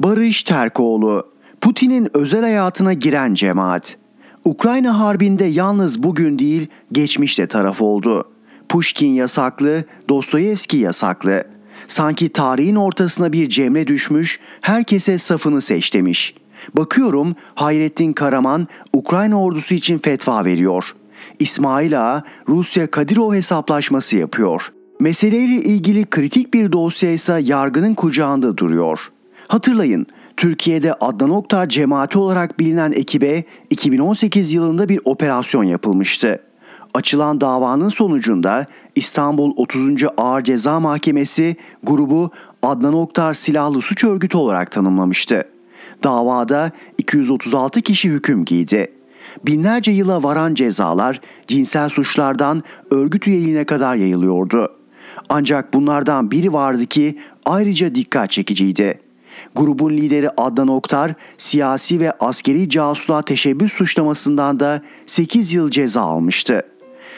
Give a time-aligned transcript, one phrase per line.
[0.00, 1.26] Barış Terkoğlu,
[1.60, 3.96] Putin'in özel hayatına giren cemaat.
[4.44, 8.24] Ukrayna Harbi'nde yalnız bugün değil, geçmişte taraf oldu.
[8.68, 11.44] Pushkin yasaklı, Dostoyevski yasaklı.
[11.88, 16.34] Sanki tarihin ortasına bir cemre düşmüş, herkese safını seç demiş.
[16.74, 20.92] Bakıyorum Hayrettin Karaman Ukrayna ordusu için fetva veriyor.
[21.38, 24.72] İsmail Ağa Rusya Kadirov hesaplaşması yapıyor.
[25.00, 29.10] Meseleyle ilgili kritik bir dosya ise yargının kucağında duruyor.
[29.48, 36.42] Hatırlayın Türkiye'de Adnan Oktar cemaati olarak bilinen ekibe 2018 yılında bir operasyon yapılmıştı.
[36.94, 38.66] Açılan davanın sonucunda
[38.96, 40.04] İstanbul 30.
[40.16, 42.30] Ağır Ceza Mahkemesi grubu
[42.62, 45.44] Adnan Oktar silahlı suç örgütü olarak tanımlamıştı.
[46.04, 48.92] Davada 236 kişi hüküm giydi.
[49.46, 54.72] Binlerce yıla varan cezalar cinsel suçlardan örgüt üyeliğine kadar yayılıyordu.
[55.28, 59.07] Ancak bunlardan biri vardı ki ayrıca dikkat çekiciydi.
[59.54, 66.62] Grubun lideri Adnan Oktar siyasi ve askeri casusluğa teşebbüs suçlamasından da 8 yıl ceza almıştı.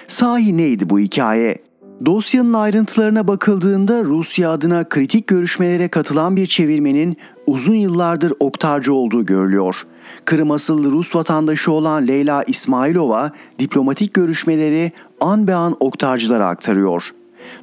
[0.08, 1.58] Sahi neydi bu hikaye?
[2.06, 9.86] Dosyanın ayrıntılarına bakıldığında Rusya adına kritik görüşmelere katılan bir çevirmenin uzun yıllardır oktarcı olduğu görülüyor.
[10.25, 17.11] Kırım asıllı Rus vatandaşı olan Leyla İsmailova diplomatik görüşmeleri an be an oktarcılara aktarıyor.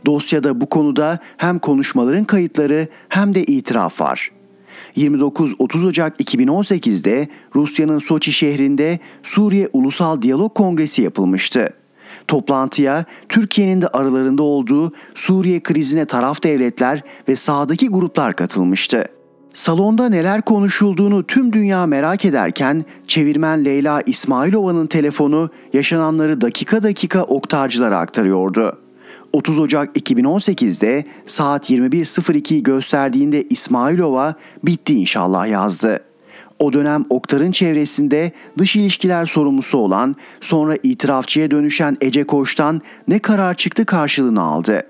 [0.06, 4.32] Dosyada bu konuda hem konuşmaların kayıtları hem de itiraf var.
[4.98, 11.73] 29-30 Ocak 2018'de Rusya'nın Soçi şehrinde Suriye Ulusal Diyalog Kongresi yapılmıştı.
[12.28, 19.06] Toplantıya Türkiye'nin de aralarında olduğu Suriye krizine taraf devletler ve sağdaki gruplar katılmıştı.
[19.54, 27.98] Salonda neler konuşulduğunu tüm dünya merak ederken çevirmen Leyla İsmailova'nın telefonu yaşananları dakika dakika oktarcılara
[27.98, 28.87] aktarıyordu.
[29.33, 36.00] 30 Ocak 2018'de saat 21.02 gösterdiğinde İsmailova bitti inşallah yazdı.
[36.59, 43.54] O dönem Oktar'ın çevresinde dış ilişkiler sorumlusu olan sonra itirafçıya dönüşen Ece Koç'tan ne karar
[43.54, 44.83] çıktı karşılığını aldı.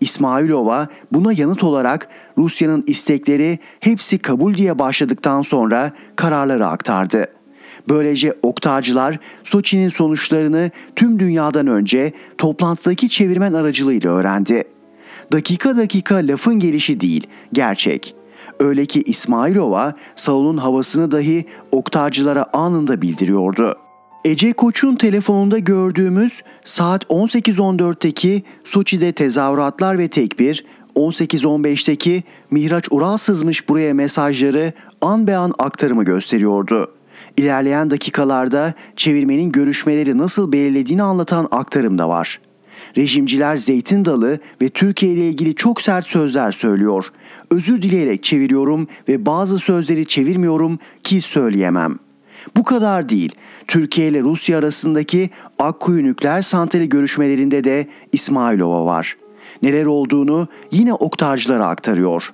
[0.00, 2.08] İsmailova buna yanıt olarak
[2.38, 7.35] Rusya'nın istekleri hepsi kabul diye başladıktan sonra kararları aktardı.
[7.88, 14.64] Böylece oktarcılar Soçi'nin sonuçlarını tüm dünyadan önce toplantıdaki çevirmen aracılığıyla öğrendi.
[15.32, 18.14] Dakika dakika lafın gelişi değil, gerçek.
[18.60, 23.76] Öyle ki İsmailova salonun havasını dahi oktarcılara anında bildiriyordu.
[24.24, 30.64] Ece Koç'un telefonunda gördüğümüz saat 18.14'teki Soçi'de tezahüratlar ve tekbir,
[30.96, 36.95] 18.15'teki Mihraç Ural sızmış buraya mesajları an be an aktarımı gösteriyordu.
[37.36, 42.40] İlerleyen dakikalarda çevirmenin görüşmeleri nasıl belirlediğini anlatan aktarım da var.
[42.96, 47.06] Rejimciler zeytin dalı ve Türkiye ile ilgili çok sert sözler söylüyor.
[47.50, 51.98] Özür dileyerek çeviriyorum ve bazı sözleri çevirmiyorum ki söyleyemem.
[52.56, 53.34] Bu kadar değil.
[53.68, 59.16] Türkiye ile Rusya arasındaki Akkuyu nükleer santrali görüşmelerinde de İsmailova var.
[59.62, 62.32] Neler olduğunu yine oktarcılara aktarıyor.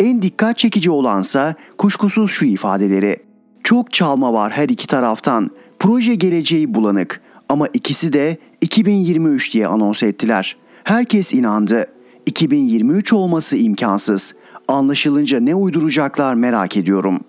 [0.00, 3.27] En dikkat çekici olansa kuşkusuz şu ifadeleri.
[3.68, 5.50] Çok çalma var her iki taraftan.
[5.78, 10.56] Proje geleceği bulanık ama ikisi de 2023 diye anons ettiler.
[10.84, 11.86] Herkes inandı.
[12.26, 14.34] 2023 olması imkansız.
[14.68, 17.20] Anlaşılınca ne uyduracaklar merak ediyorum.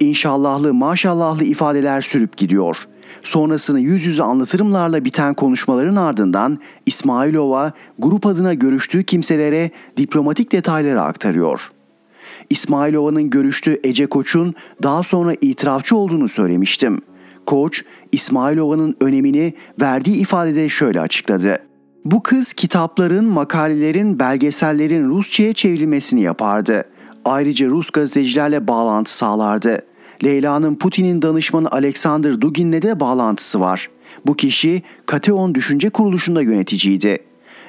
[0.00, 2.76] İnşallahlı maşallahlı ifadeler sürüp gidiyor.
[3.22, 11.75] Sonrasını yüz yüze anlatırımlarla biten konuşmaların ardından İsmailova grup adına görüştüğü kimselere diplomatik detayları aktarıyor.
[12.50, 16.98] İsmailova'nın görüştüğü Ece Koç'un daha sonra itirafçı olduğunu söylemiştim.
[17.46, 21.58] Koç, İsmailova'nın önemini verdiği ifadede şöyle açıkladı.
[22.04, 26.84] Bu kız kitapların, makalelerin, belgesellerin Rusça'ya çevrilmesini yapardı.
[27.24, 29.82] Ayrıca Rus gazetecilerle bağlantı sağlardı.
[30.24, 33.90] Leyla'nın Putin'in danışmanı Alexander Dugin'le de bağlantısı var.
[34.26, 37.18] Bu kişi Kateon Düşünce Kuruluşu'nda yöneticiydi.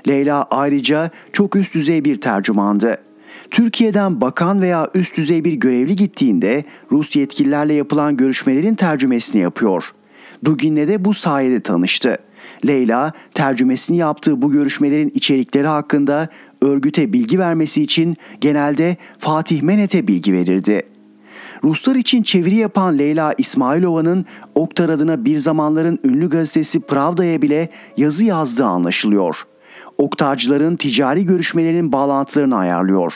[0.07, 2.97] Leyla ayrıca çok üst düzey bir tercümandı.
[3.51, 9.91] Türkiye'den bakan veya üst düzey bir görevli gittiğinde Rus yetkililerle yapılan görüşmelerin tercümesini yapıyor.
[10.45, 12.17] Dugin'le de bu sayede tanıştı.
[12.67, 16.29] Leyla tercümesini yaptığı bu görüşmelerin içerikleri hakkında
[16.61, 20.81] örgüte bilgi vermesi için genelde Fatih Menet'e bilgi verirdi.
[21.63, 28.25] Ruslar için çeviri yapan Leyla İsmailova'nın Oktar adına bir zamanların ünlü gazetesi Pravda'ya bile yazı
[28.25, 29.47] yazdığı anlaşılıyor.
[29.97, 33.13] Oktarcıların ticari görüşmelerinin bağlantılarını ayarlıyor.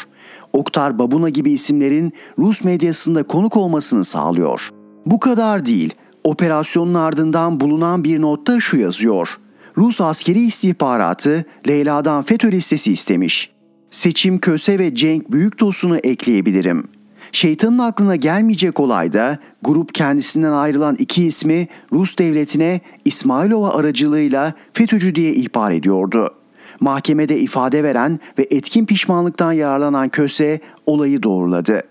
[0.53, 4.69] Oktar Babuna gibi isimlerin Rus medyasında konuk olmasını sağlıyor.
[5.05, 5.93] Bu kadar değil.
[6.23, 9.37] Operasyonun ardından bulunan bir notta şu yazıyor.
[9.77, 13.51] Rus askeri istihbaratı Leyla'dan FETÖ listesi istemiş.
[13.91, 16.87] Seçim Köse ve Cenk Büyük dostunu ekleyebilirim.
[17.31, 25.33] Şeytanın aklına gelmeyecek olayda grup kendisinden ayrılan iki ismi Rus devletine İsmailova aracılığıyla FETÖ'cü diye
[25.33, 26.40] ihbar ediyordu.
[26.81, 31.81] Mahkemede ifade veren ve etkin pişmanlıktan yararlanan Köse olayı doğruladı.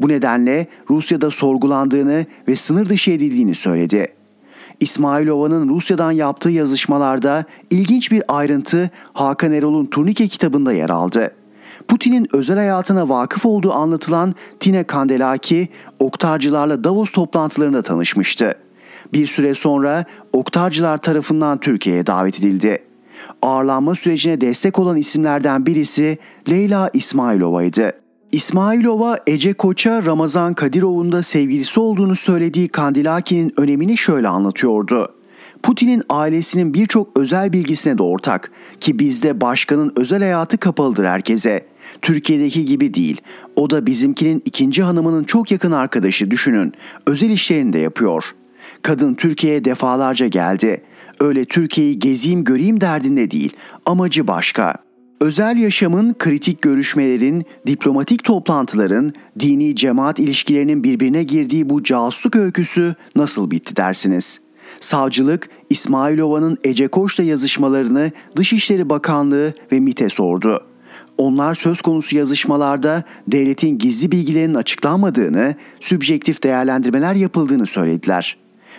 [0.00, 4.06] Bu nedenle Rusya'da sorgulandığını ve sınır dışı edildiğini söyledi.
[4.80, 11.34] İsmailova'nın Rusya'dan yaptığı yazışmalarda ilginç bir ayrıntı Hakan Erol'un Turnike kitabında yer aldı.
[11.88, 15.68] Putin'in özel hayatına vakıf olduğu anlatılan Tine Kandelaki,
[15.98, 18.54] oktarcılarla Davos toplantılarında tanışmıştı.
[19.12, 22.87] Bir süre sonra oktarcılar tarafından Türkiye'ye davet edildi.
[23.42, 26.18] Ağırlanma sürecine destek olan isimlerden birisi
[26.48, 27.92] Leyla İsmailova'ydı.
[28.32, 35.14] İsmailova Ece Koç'a Ramazan Kadirov'un da sevgilisi olduğunu söylediği Kandilaki'nin önemini şöyle anlatıyordu.
[35.62, 38.50] Putin'in ailesinin birçok özel bilgisine de ortak
[38.80, 41.66] ki bizde başkanın özel hayatı kapalıdır herkese.
[42.02, 43.20] Türkiye'deki gibi değil.
[43.56, 46.72] O da bizimkinin ikinci hanımının çok yakın arkadaşı düşünün.
[47.06, 48.24] Özel işlerini de yapıyor.
[48.82, 50.82] Kadın Türkiye'ye defalarca geldi.
[51.20, 53.56] Öyle Türkiye'yi gezeyim göreyim derdinde değil.
[53.86, 54.74] Amacı başka.
[55.20, 63.50] Özel yaşamın, kritik görüşmelerin, diplomatik toplantıların, dini cemaat ilişkilerinin birbirine girdiği bu casusluk öyküsü nasıl
[63.50, 64.40] bitti dersiniz?
[64.80, 70.64] Savcılık, İsmailova'nın Ece Koç'la yazışmalarını Dışişleri Bakanlığı ve MİT'e sordu.
[71.18, 78.36] Onlar söz konusu yazışmalarda devletin gizli bilgilerinin açıklanmadığını, sübjektif değerlendirmeler yapıldığını söylediler.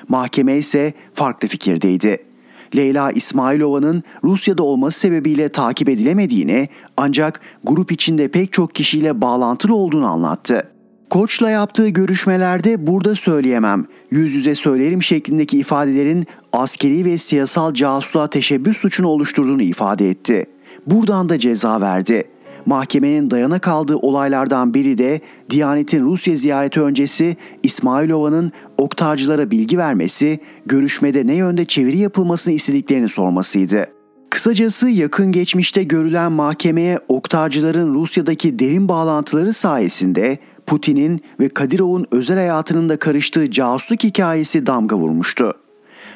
[0.08, 2.29] Mahkeme ise farklı fikirdeydi.
[2.76, 10.08] Leyla İsmailova'nın Rusya'da olması sebebiyle takip edilemediğini ancak grup içinde pek çok kişiyle bağlantılı olduğunu
[10.08, 10.68] anlattı.
[11.10, 18.78] Koç'la yaptığı görüşmelerde burada söyleyemem, yüz yüze söylerim şeklindeki ifadelerin askeri ve siyasal casusluğa teşebbüs
[18.78, 20.46] suçunu oluşturduğunu ifade etti.
[20.88, 22.24] Buradan da ceza verdi.
[22.66, 31.28] Mahkemenin dayana kaldığı olaylardan biri de Diyanet'in Rusya ziyareti öncesi İsmailova'nın oktarcılara bilgi vermesi, görüşmede
[31.28, 33.86] ne yönde çeviri yapılmasını istediklerini sormasıydı.
[34.30, 42.90] Kısacası yakın geçmişte görülen mahkemeye oktarcıların Rusya'daki derin bağlantıları sayesinde Putin'in ve Kadirov'un özel hayatının
[42.90, 45.54] da karıştığı casusluk hikayesi damga vurmuştu.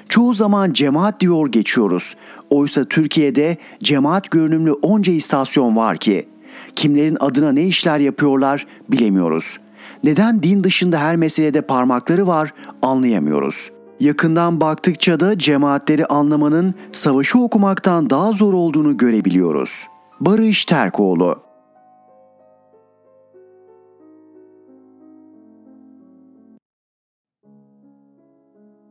[0.10, 2.16] Çoğu zaman cemaat diyor geçiyoruz.
[2.50, 6.26] Oysa Türkiye'de cemaat görünümlü onca istasyon var ki
[6.76, 9.60] kimlerin adına ne işler yapıyorlar bilemiyoruz.
[10.04, 13.72] Neden din dışında her meselede parmakları var anlayamıyoruz.
[14.00, 19.88] Yakından baktıkça da cemaatleri anlamanın savaşı okumaktan daha zor olduğunu görebiliyoruz.
[20.20, 21.40] Barış Terkoğlu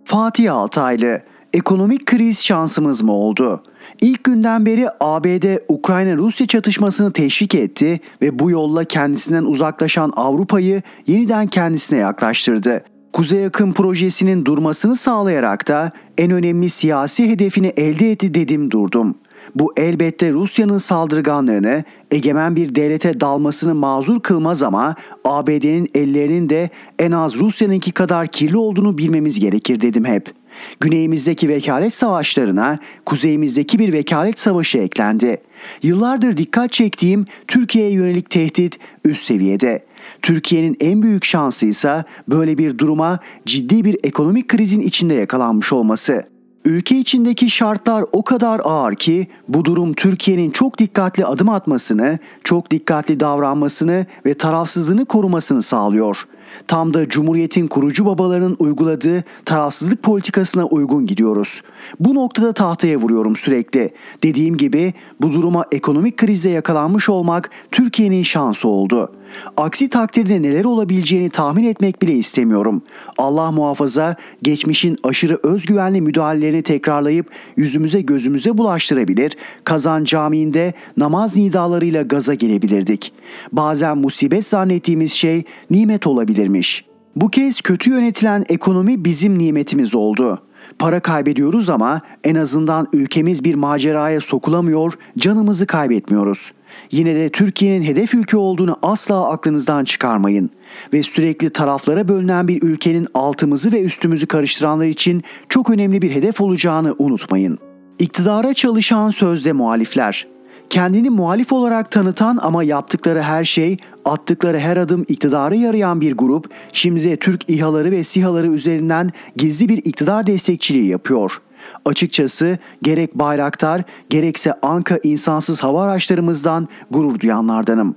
[0.04, 3.62] Fatih Altaylı Ekonomik kriz şansımız mı oldu?
[4.02, 11.46] İlk günden beri ABD Ukrayna-Rusya çatışmasını teşvik etti ve bu yolla kendisinden uzaklaşan Avrupa'yı yeniden
[11.46, 12.84] kendisine yaklaştırdı.
[13.12, 19.14] Kuzey Akım projesinin durmasını sağlayarak da en önemli siyasi hedefini elde etti dedim durdum.
[19.54, 24.94] Bu elbette Rusya'nın saldırganlığını, egemen bir devlete dalmasını mazur kılmaz ama
[25.24, 30.41] ABD'nin ellerinin de en az Rusya'nınki kadar kirli olduğunu bilmemiz gerekir dedim hep.''
[30.80, 35.38] Güneyimizdeki vekalet savaşlarına kuzeyimizdeki bir vekalet savaşı eklendi.
[35.82, 39.84] Yıllardır dikkat çektiğim Türkiye'ye yönelik tehdit üst seviyede.
[40.22, 46.32] Türkiye'nin en büyük şansı ise böyle bir duruma ciddi bir ekonomik krizin içinde yakalanmış olması.
[46.64, 52.70] Ülke içindeki şartlar o kadar ağır ki bu durum Türkiye'nin çok dikkatli adım atmasını, çok
[52.70, 56.26] dikkatli davranmasını ve tarafsızlığını korumasını sağlıyor.
[56.68, 61.62] Tam da Cumhuriyet'in kurucu babalarının uyguladığı tarafsızlık politikasına uygun gidiyoruz.
[62.00, 63.90] Bu noktada tahtaya vuruyorum sürekli.
[64.22, 69.12] Dediğim gibi bu duruma ekonomik krizde yakalanmış olmak Türkiye'nin şansı oldu.
[69.56, 72.82] Aksi takdirde neler olabileceğini tahmin etmek bile istemiyorum.
[73.18, 82.34] Allah muhafaza geçmişin aşırı özgüvenli müdahalelerini tekrarlayıp yüzümüze gözümüze bulaştırabilir, kazan camiinde namaz nidalarıyla gaza
[82.34, 83.12] gelebilirdik.
[83.52, 86.06] Bazen musibet zannettiğimiz şey nimet
[86.42, 86.84] olabilirmiş.
[87.16, 90.42] Bu kez kötü yönetilen ekonomi bizim nimetimiz oldu.
[90.78, 96.52] Para kaybediyoruz ama en azından ülkemiz bir maceraya sokulamıyor, canımızı kaybetmiyoruz.''
[96.90, 100.50] Yine de Türkiye'nin hedef ülke olduğunu asla aklınızdan çıkarmayın
[100.92, 106.40] ve sürekli taraflara bölünen bir ülkenin altımızı ve üstümüzü karıştıranlar için çok önemli bir hedef
[106.40, 107.58] olacağını unutmayın.
[107.98, 110.26] İktidara çalışan sözde muhalifler
[110.72, 116.50] kendini muhalif olarak tanıtan ama yaptıkları her şey, attıkları her adım iktidara yarayan bir grup,
[116.72, 121.52] şimdi de Türk İHA'ları ve SİHA'ları üzerinden gizli bir iktidar destekçiliği yapıyor.''
[121.84, 127.94] Açıkçası gerek Bayraktar gerekse Anka insansız hava araçlarımızdan gurur duyanlardanım.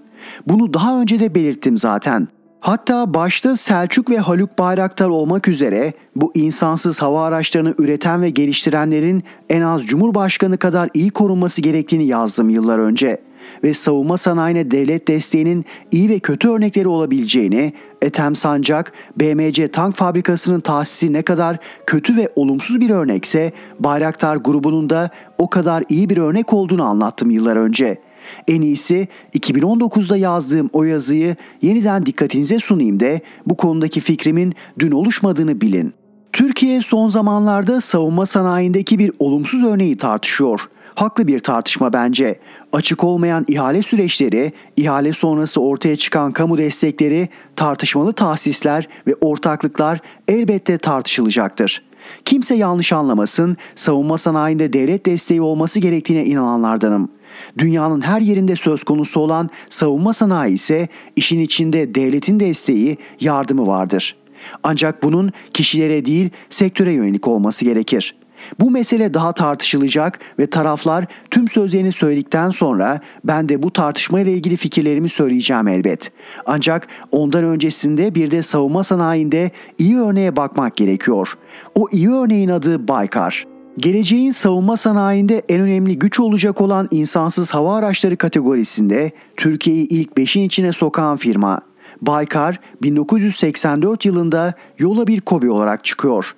[0.48, 2.28] Bunu daha önce de belirttim zaten.
[2.60, 9.24] Hatta başta Selçuk ve Haluk Bayraktar olmak üzere bu insansız hava araçlarını üreten ve geliştirenlerin
[9.50, 13.22] en az Cumhurbaşkanı kadar iyi korunması gerektiğini yazdım yıllar önce
[13.64, 20.60] ve savunma sanayine devlet desteğinin iyi ve kötü örnekleri olabileceğini, Ethem Sancak, BMC tank fabrikasının
[20.60, 26.18] tahsisi ne kadar kötü ve olumsuz bir örnekse Bayraktar grubunun da o kadar iyi bir
[26.18, 28.02] örnek olduğunu anlattım yıllar önce.
[28.48, 35.62] En iyisi 2019'da yazdığım o yazıyı yeniden dikkatinize sunayım da bu konudaki fikrimin dün oluşmadığını
[35.62, 35.94] bilin.
[36.34, 40.62] Türkiye son zamanlarda savunma sanayindeki bir olumsuz örneği tartışıyor.
[40.96, 42.40] Haklı bir tartışma bence.
[42.75, 50.77] Açık olmayan ihale süreçleri, ihale sonrası ortaya çıkan kamu destekleri, tartışmalı tahsisler ve ortaklıklar elbette
[50.77, 51.84] tartışılacaktır.
[52.25, 57.10] Kimse yanlış anlamasın, savunma sanayinde devlet desteği olması gerektiğine inananlardanım.
[57.58, 64.15] Dünyanın her yerinde söz konusu olan savunma sanayi ise işin içinde devletin desteği, yardımı vardır.
[64.63, 68.15] Ancak bunun kişilere değil sektöre yönelik olması gerekir.
[68.60, 74.34] Bu mesele daha tartışılacak ve taraflar tüm sözlerini söyledikten sonra ben de bu tartışma ile
[74.34, 76.12] ilgili fikirlerimi söyleyeceğim elbet.
[76.46, 81.38] Ancak ondan öncesinde bir de savunma sanayinde iyi örneğe bakmak gerekiyor.
[81.75, 83.46] O iyi örneğin adı Baykar.
[83.78, 90.44] Geleceğin savunma sanayinde en önemli güç olacak olan insansız hava araçları kategorisinde Türkiye'yi ilk 5'in
[90.44, 91.62] içine sokan firma.
[92.02, 96.36] Baykar 1984 yılında yola bir kobi olarak çıkıyor.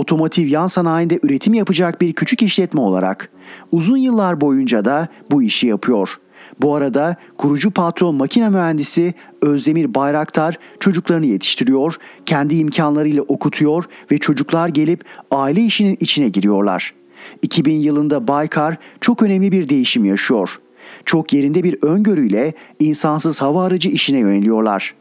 [0.00, 3.30] Otomotiv yan sanayinde üretim yapacak bir küçük işletme olarak
[3.72, 6.20] uzun yıllar boyunca da bu işi yapıyor.
[6.60, 14.68] Bu arada kurucu patron makine mühendisi Özdemir Bayraktar çocuklarını yetiştiriyor, kendi imkanlarıyla okutuyor ve çocuklar
[14.68, 16.94] gelip aile işinin içine giriyorlar.
[17.42, 20.60] 2000 yılında Baykar çok önemli bir değişim yaşıyor.
[21.04, 24.94] Çok yerinde bir öngörüyle insansız hava aracı işine yöneliyorlar.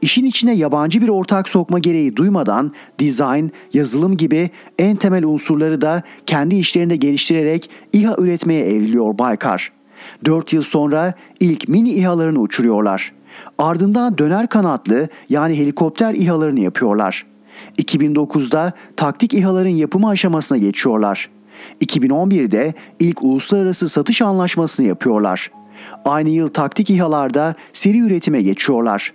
[0.00, 6.02] İşin içine yabancı bir ortak sokma gereği duymadan dizayn, yazılım gibi en temel unsurları da
[6.26, 9.72] kendi işlerinde geliştirerek İHA üretmeye evriliyor Baykar.
[10.24, 13.12] 4 yıl sonra ilk mini İHA'larını uçuruyorlar.
[13.58, 17.26] Ardından döner kanatlı yani helikopter İHA'larını yapıyorlar.
[17.78, 21.28] 2009'da taktik İHA'ların yapımı aşamasına geçiyorlar.
[21.80, 25.50] 2011'de ilk uluslararası satış anlaşmasını yapıyorlar.
[26.04, 29.12] Aynı yıl taktik İHA'larda seri üretime geçiyorlar.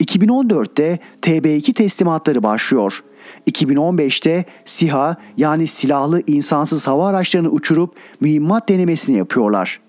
[0.00, 3.02] 2014'te TB2 teslimatları başlıyor.
[3.50, 9.80] 2015'te SİHA yani silahlı insansız hava araçlarını uçurup mühimmat denemesini yapıyorlar.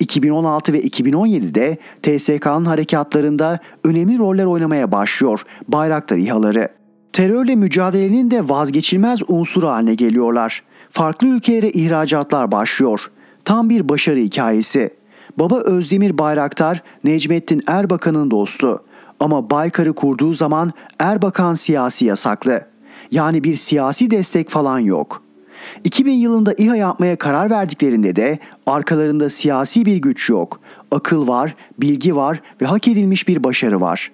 [0.00, 6.68] 2016 ve 2017'de TSK'nın harekatlarında önemli roller oynamaya başlıyor Bayraktar İHA'ları.
[7.12, 10.62] Terörle mücadelenin de vazgeçilmez unsuru haline geliyorlar.
[10.90, 13.10] Farklı ülkelere ihracatlar başlıyor.
[13.44, 14.90] Tam bir başarı hikayesi.
[15.38, 18.82] Baba Özdemir Bayraktar, Necmettin Erbakan'ın dostu.
[19.20, 22.66] Ama Baykar'ı kurduğu zaman Erbakan siyasi yasaklı.
[23.10, 25.22] Yani bir siyasi destek falan yok.
[25.84, 30.60] 2000 yılında İHA yapmaya karar verdiklerinde de arkalarında siyasi bir güç yok.
[30.90, 34.10] Akıl var, bilgi var ve hak edilmiş bir başarı var.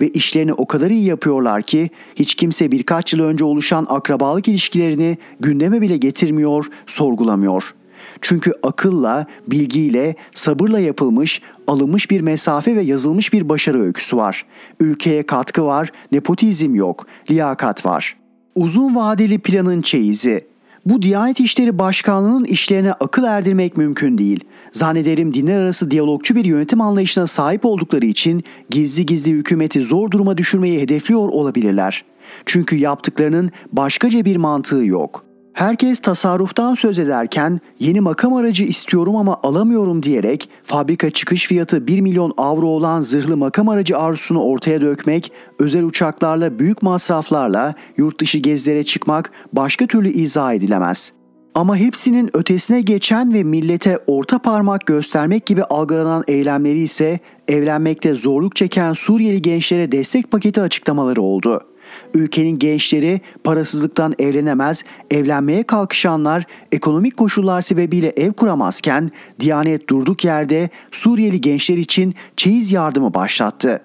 [0.00, 5.18] Ve işlerini o kadar iyi yapıyorlar ki hiç kimse birkaç yıl önce oluşan akrabalık ilişkilerini
[5.40, 7.79] gündeme bile getirmiyor, sorgulamıyor.''
[8.20, 14.46] Çünkü akılla, bilgiyle, sabırla yapılmış, alınmış bir mesafe ve yazılmış bir başarı öyküsü var.
[14.80, 18.16] Ülkeye katkı var, nepotizm yok, liyakat var.
[18.54, 20.50] Uzun vadeli planın çeyizi.
[20.86, 24.44] Bu Diyanet İşleri Başkanlığı'nın işlerine akıl erdirmek mümkün değil.
[24.72, 30.38] Zannederim dinler arası diyalogçu bir yönetim anlayışına sahip oldukları için gizli gizli hükümeti zor duruma
[30.38, 32.04] düşürmeyi hedefliyor olabilirler.
[32.46, 39.40] Çünkü yaptıklarının başkaca bir mantığı yok.'' Herkes tasarruftan söz ederken yeni makam aracı istiyorum ama
[39.42, 45.32] alamıyorum diyerek fabrika çıkış fiyatı 1 milyon avro olan zırhlı makam aracı arzusunu ortaya dökmek,
[45.58, 51.12] özel uçaklarla büyük masraflarla yurt dışı gezilere çıkmak başka türlü izah edilemez.
[51.54, 58.56] Ama hepsinin ötesine geçen ve millete orta parmak göstermek gibi algılanan eylemleri ise evlenmekte zorluk
[58.56, 61.69] çeken Suriyeli gençlere destek paketi açıklamaları oldu.''
[62.14, 71.40] Ülkenin gençleri parasızlıktan evlenemez, evlenmeye kalkışanlar ekonomik koşullar sebebiyle ev kuramazken Diyanet durduk yerde Suriyeli
[71.40, 73.80] gençler için çeyiz yardımı başlattı.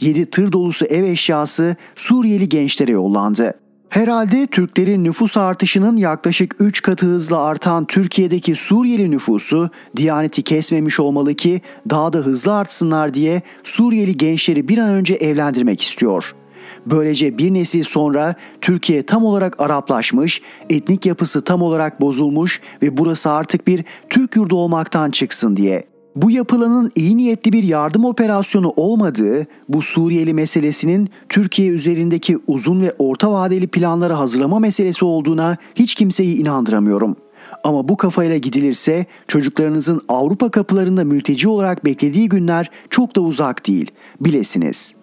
[0.00, 3.54] 7 tır dolusu ev eşyası Suriyeli gençlere yollandı.
[3.88, 11.34] Herhalde Türklerin nüfus artışının yaklaşık 3 katı hızla artan Türkiye'deki Suriyeli nüfusu Diyaneti kesmemiş olmalı
[11.34, 11.60] ki
[11.90, 16.45] daha da hızlı artsınlar diye Suriyeli gençleri bir an önce evlendirmek istiyor.''
[16.86, 23.30] Böylece bir nesil sonra Türkiye tam olarak Araplaşmış, etnik yapısı tam olarak bozulmuş ve burası
[23.30, 25.84] artık bir Türk yurdu olmaktan çıksın diye.
[26.16, 32.94] Bu yapılanın iyi niyetli bir yardım operasyonu olmadığı, bu Suriyeli meselesinin Türkiye üzerindeki uzun ve
[32.98, 37.16] orta vadeli planları hazırlama meselesi olduğuna hiç kimseyi inandıramıyorum.
[37.64, 43.90] Ama bu kafayla gidilirse çocuklarınızın Avrupa kapılarında mülteci olarak beklediği günler çok da uzak değil.
[44.20, 44.94] Bilesiniz.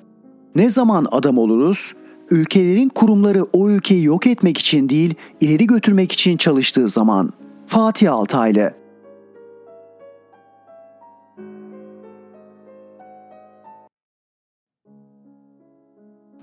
[0.55, 1.93] Ne zaman adam oluruz?
[2.31, 7.33] Ülkelerin kurumları o ülkeyi yok etmek için değil, ileri götürmek için çalıştığı zaman.
[7.67, 8.73] Fatih Altaylı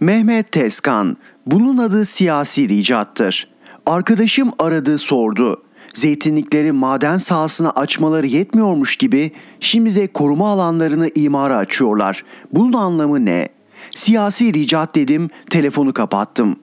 [0.00, 3.48] Mehmet Tezkan, bunun adı siyasi ricattır.
[3.86, 5.62] Arkadaşım aradı sordu.
[5.94, 12.24] Zeytinlikleri maden sahasına açmaları yetmiyormuş gibi şimdi de koruma alanlarını imara açıyorlar.
[12.52, 13.59] Bunun anlamı ne?
[13.96, 16.56] Siyasi ricat dedim, telefonu kapattım.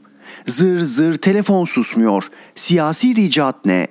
[0.48, 2.24] Zır zır telefon susmuyor.
[2.56, 3.88] Siyasi ricat ne?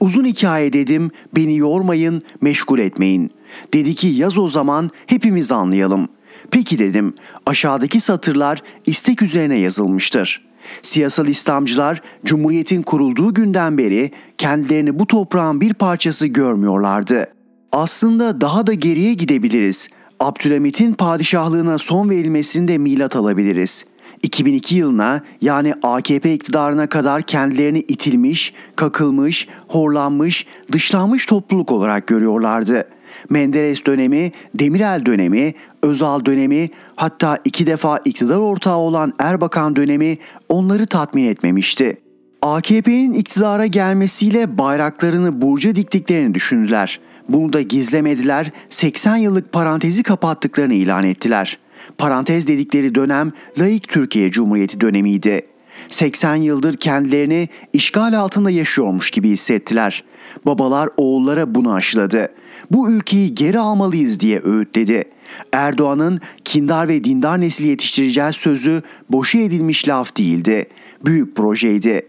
[0.00, 3.30] Uzun hikaye dedim, beni yormayın, meşgul etmeyin.
[3.72, 6.18] Dedi ki yaz o zaman hepimiz anlayalım.''
[6.50, 7.14] Peki dedim,
[7.46, 10.48] aşağıdaki satırlar istek üzerine yazılmıştır.
[10.82, 17.26] Siyasal İslamcılar Cumhuriyet'in kurulduğu günden beri kendilerini bu toprağın bir parçası görmüyorlardı.
[17.72, 19.88] Aslında daha da geriye gidebiliriz.
[20.20, 23.84] Abdülhamit'in padişahlığına son verilmesinde milat alabiliriz.
[24.22, 32.98] 2002 yılına yani AKP iktidarına kadar kendilerini itilmiş, kakılmış, horlanmış, dışlanmış topluluk olarak görüyorlardı.''
[33.30, 40.86] Menderes dönemi, Demirel dönemi, Özal dönemi hatta iki defa iktidar ortağı olan Erbakan dönemi onları
[40.86, 41.96] tatmin etmemişti.
[42.42, 47.00] AKP'nin iktidara gelmesiyle bayraklarını burca diktiklerini düşündüler.
[47.28, 51.58] Bunu da gizlemediler, 80 yıllık parantezi kapattıklarını ilan ettiler.
[51.98, 55.42] Parantez dedikleri dönem laik Türkiye Cumhuriyeti dönemiydi.
[55.88, 60.04] 80 yıldır kendilerini işgal altında yaşıyormuş gibi hissettiler.
[60.46, 62.28] Babalar oğullara bunu aşıladı
[62.70, 65.04] bu ülkeyi geri almalıyız diye öğütledi.
[65.52, 70.66] Erdoğan'ın kindar ve dindar nesil yetiştireceğiz sözü boşa edilmiş laf değildi.
[71.04, 72.02] Büyük projeydi.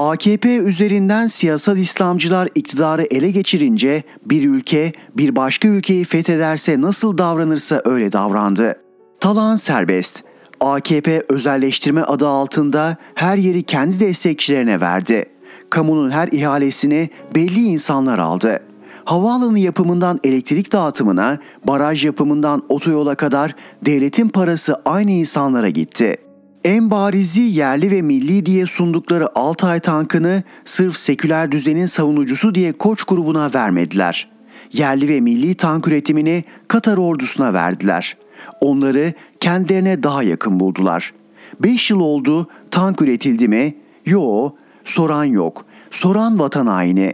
[0.00, 7.82] AKP üzerinden siyasal İslamcılar iktidarı ele geçirince bir ülke bir başka ülkeyi fethederse nasıl davranırsa
[7.84, 8.74] öyle davrandı.
[9.20, 10.24] Talan serbest.
[10.60, 15.24] AKP özelleştirme adı altında her yeri kendi destekçilerine verdi.
[15.70, 18.60] Kamunun her ihalesini belli insanlar aldı.
[19.04, 26.29] Havaalanı yapımından elektrik dağıtımına, baraj yapımından otoyola kadar devletin parası aynı insanlara gitti.
[26.64, 33.02] En barizi yerli ve milli diye sundukları Altay tankını sırf seküler düzenin savunucusu diye koç
[33.04, 34.28] grubuna vermediler.
[34.72, 38.16] Yerli ve milli tank üretimini Katar ordusuna verdiler.
[38.60, 41.12] Onları kendilerine daha yakın buldular.
[41.60, 43.74] 5 yıl oldu tank üretildi mi?
[44.06, 44.50] Yo,
[44.84, 45.64] soran yok.
[45.90, 47.12] Soran vatan haini.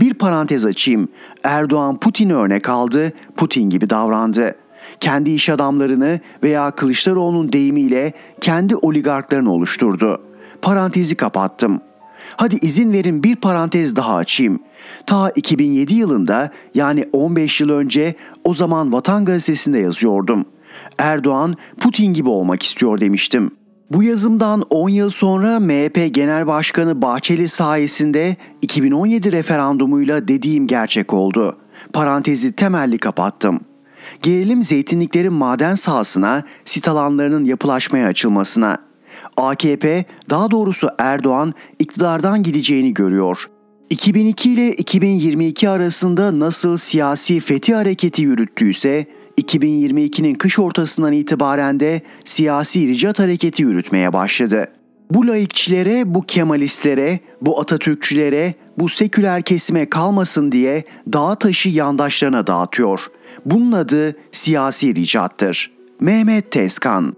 [0.00, 1.08] Bir parantez açayım.
[1.44, 4.54] Erdoğan Putin'i örnek aldı, Putin gibi davrandı.
[5.00, 10.22] Kendi iş adamlarını veya Kılıçdaroğlu'nun deyimiyle kendi oligarklarını oluşturdu.
[10.62, 11.80] Parantezi kapattım.
[12.36, 14.60] Hadi izin verin bir parantez daha açayım.
[15.06, 20.44] Ta 2007 yılında yani 15 yıl önce o zaman Vatan Gazetesi'nde yazıyordum.
[20.98, 23.50] Erdoğan Putin gibi olmak istiyor demiştim.
[23.90, 31.56] Bu yazımdan 10 yıl sonra MHP Genel Başkanı Bahçeli sayesinde 2017 referandumuyla dediğim gerçek oldu.
[31.92, 33.60] Parantezi temelli kapattım.
[34.22, 38.78] Gelelim zeytinliklerin maden sahasına, sit alanlarının yapılaşmaya açılmasına.
[39.36, 43.50] AKP, daha doğrusu Erdoğan iktidardan gideceğini görüyor.
[43.90, 49.06] 2002 ile 2022 arasında nasıl siyasi fethi hareketi yürüttüyse
[49.40, 54.68] 2022'nin kış ortasından itibaren de siyasi ricat hareketi yürütmeye başladı.
[55.10, 63.00] Bu laikçilere, bu Kemalistlere, bu Atatürkçülere, bu seküler kesime kalmasın diye dağ taşı yandaşlarına dağıtıyor.
[63.44, 65.70] Bunun adı siyasi ricattır.
[66.00, 67.16] Mehmet Tezkan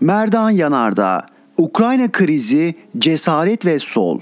[0.00, 4.20] Merdan Yanardağ Ukrayna krizi, cesaret ve sol.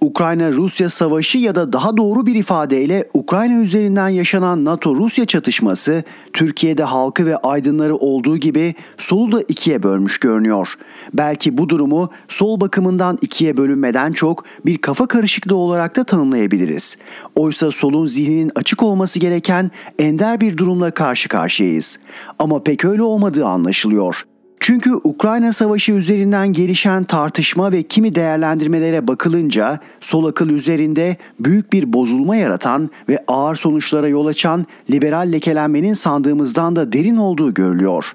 [0.00, 7.26] Ukrayna-Rusya savaşı ya da daha doğru bir ifadeyle Ukrayna üzerinden yaşanan NATO-Rusya çatışması Türkiye'de halkı
[7.26, 10.74] ve aydınları olduğu gibi solu da ikiye bölmüş görünüyor.
[11.14, 16.96] Belki bu durumu sol bakımından ikiye bölünmeden çok bir kafa karışıklığı olarak da tanımlayabiliriz.
[17.34, 21.98] Oysa solun zihninin açık olması gereken ender bir durumla karşı karşıyayız.
[22.38, 24.24] Ama pek öyle olmadığı anlaşılıyor.
[24.66, 31.92] Çünkü Ukrayna Savaşı üzerinden gelişen tartışma ve kimi değerlendirmelere bakılınca sol akıl üzerinde büyük bir
[31.92, 38.12] bozulma yaratan ve ağır sonuçlara yol açan liberal lekelenmenin sandığımızdan da derin olduğu görülüyor.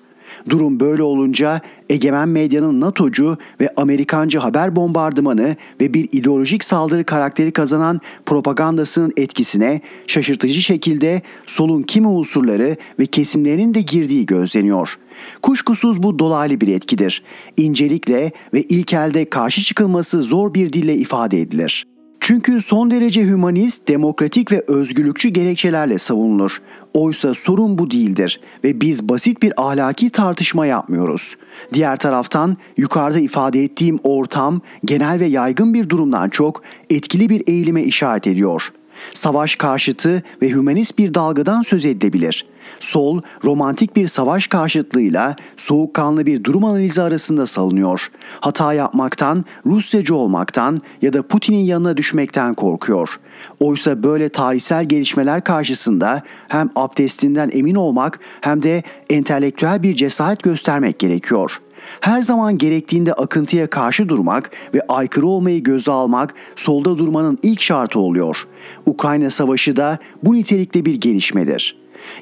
[0.49, 7.51] Durum böyle olunca egemen medyanın NATO'cu ve Amerikancı haber bombardımanı ve bir ideolojik saldırı karakteri
[7.51, 14.97] kazanan propagandasının etkisine şaşırtıcı şekilde solun kimi unsurları ve kesimlerinin de girdiği gözleniyor.
[15.41, 17.23] Kuşkusuz bu dolaylı bir etkidir.
[17.58, 21.90] İncelikle ve ilkelde karşı çıkılması zor bir dille ifade edilir.
[22.23, 26.62] Çünkü son derece hümanist, demokratik ve özgürlükçü gerekçelerle savunulur.
[26.93, 31.38] Oysa sorun bu değildir ve biz basit bir ahlaki tartışma yapmıyoruz.
[31.73, 37.84] Diğer taraftan yukarıda ifade ettiğim ortam genel ve yaygın bir durumdan çok etkili bir eğilime
[37.84, 38.80] işaret ediyor.''
[39.13, 42.45] Savaş karşıtı ve hümanist bir dalgadan söz edilebilir.
[42.79, 48.11] Sol, romantik bir savaş karşıtlığıyla soğukkanlı bir durum analizi arasında salınıyor.
[48.39, 53.19] Hata yapmaktan, Rusyacı olmaktan ya da Putin'in yanına düşmekten korkuyor.
[53.59, 60.99] Oysa böyle tarihsel gelişmeler karşısında hem abdestinden emin olmak hem de entelektüel bir cesaret göstermek
[60.99, 61.70] gerekiyor.''
[62.01, 67.99] Her zaman gerektiğinde akıntıya karşı durmak ve aykırı olmayı göze almak solda durmanın ilk şartı
[67.99, 68.47] oluyor.
[68.85, 71.77] Ukrayna Savaşı da bu nitelikte bir gelişmedir.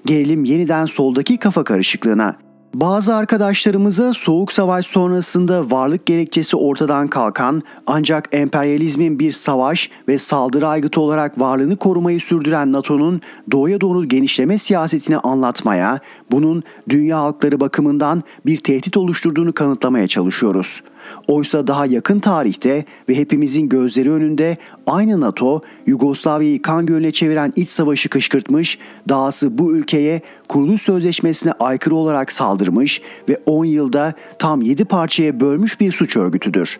[0.05, 2.48] Gelelim yeniden soldaki kafa karışıklığına.
[2.73, 10.67] Bazı arkadaşlarımıza soğuk savaş sonrasında varlık gerekçesi ortadan kalkan ancak emperyalizmin bir savaş ve saldırı
[10.67, 15.99] aygıtı olarak varlığını korumayı sürdüren NATO'nun doğuya doğru genişleme siyasetini anlatmaya,
[16.31, 20.81] bunun dünya halkları bakımından bir tehdit oluşturduğunu kanıtlamaya çalışıyoruz.
[21.27, 27.69] Oysa daha yakın tarihte ve hepimizin gözleri önünde aynı NATO Yugoslavya'yı kan gölüne çeviren iç
[27.69, 34.85] savaşı kışkırtmış, dahası bu ülkeye kuruluş sözleşmesine aykırı olarak saldırmış ve 10 yılda tam 7
[34.85, 36.79] parçaya bölmüş bir suç örgütüdür.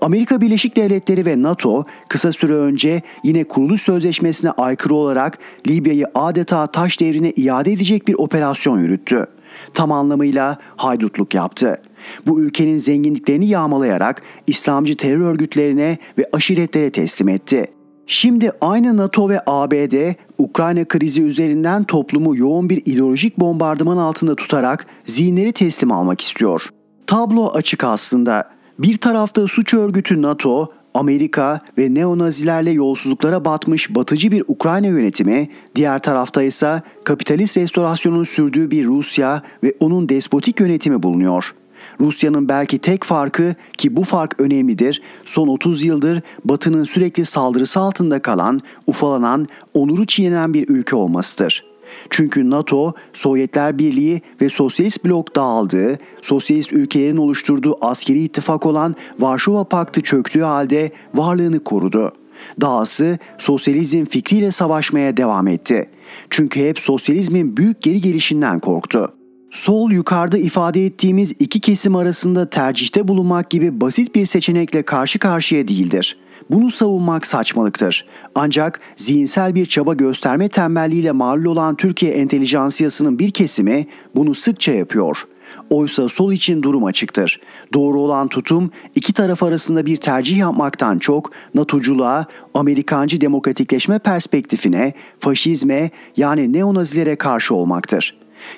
[0.00, 5.38] Amerika Birleşik Devletleri ve NATO kısa süre önce yine kuruluş sözleşmesine aykırı olarak
[5.68, 9.26] Libya'yı adeta taş devrine iade edecek bir operasyon yürüttü.
[9.74, 11.82] Tam anlamıyla haydutluk yaptı.
[12.26, 17.66] Bu ülkenin zenginliklerini yağmalayarak İslamcı terör örgütlerine ve aşiretlere teslim etti.
[18.06, 24.86] Şimdi aynı NATO ve ABD Ukrayna krizi üzerinden toplumu yoğun bir ideolojik bombardıman altında tutarak
[25.06, 26.68] zihinleri teslim almak istiyor.
[27.06, 28.50] Tablo açık aslında.
[28.78, 35.98] Bir tarafta suç örgütü NATO, Amerika ve neonazilerle yolsuzluklara batmış batıcı bir Ukrayna yönetimi, diğer
[35.98, 41.54] tarafta ise kapitalist restorasyonun sürdüğü bir Rusya ve onun despotik yönetimi bulunuyor.
[42.00, 48.22] Rusya'nın belki tek farkı ki bu fark önemlidir, son 30 yıldır Batı'nın sürekli saldırısı altında
[48.22, 51.64] kalan, ufalanan, onuru çiğnenen bir ülke olmasıdır.
[52.10, 59.64] Çünkü NATO, Sovyetler Birliği ve Sosyalist blok dağıldığı, sosyalist ülkelerin oluşturduğu askeri ittifak olan Varşova
[59.64, 62.12] Paktı çöktüğü halde varlığını korudu.
[62.60, 65.90] Dahası sosyalizm fikriyle savaşmaya devam etti.
[66.30, 69.17] Çünkü hep sosyalizmin büyük geri gelişinden korktu.
[69.50, 75.68] Sol yukarıda ifade ettiğimiz iki kesim arasında tercihte bulunmak gibi basit bir seçenekle karşı karşıya
[75.68, 76.16] değildir.
[76.50, 78.06] Bunu savunmak saçmalıktır.
[78.34, 85.24] Ancak zihinsel bir çaba gösterme tembelliğiyle malul olan Türkiye entelijansiyasının bir kesimi bunu sıkça yapıyor.
[85.70, 87.40] Oysa sol için durum açıktır.
[87.72, 95.90] Doğru olan tutum iki taraf arasında bir tercih yapmaktan çok NATO'culuğa, Amerikancı demokratikleşme perspektifine, faşizme
[96.16, 98.14] yani neonazilere karşı olmaktır.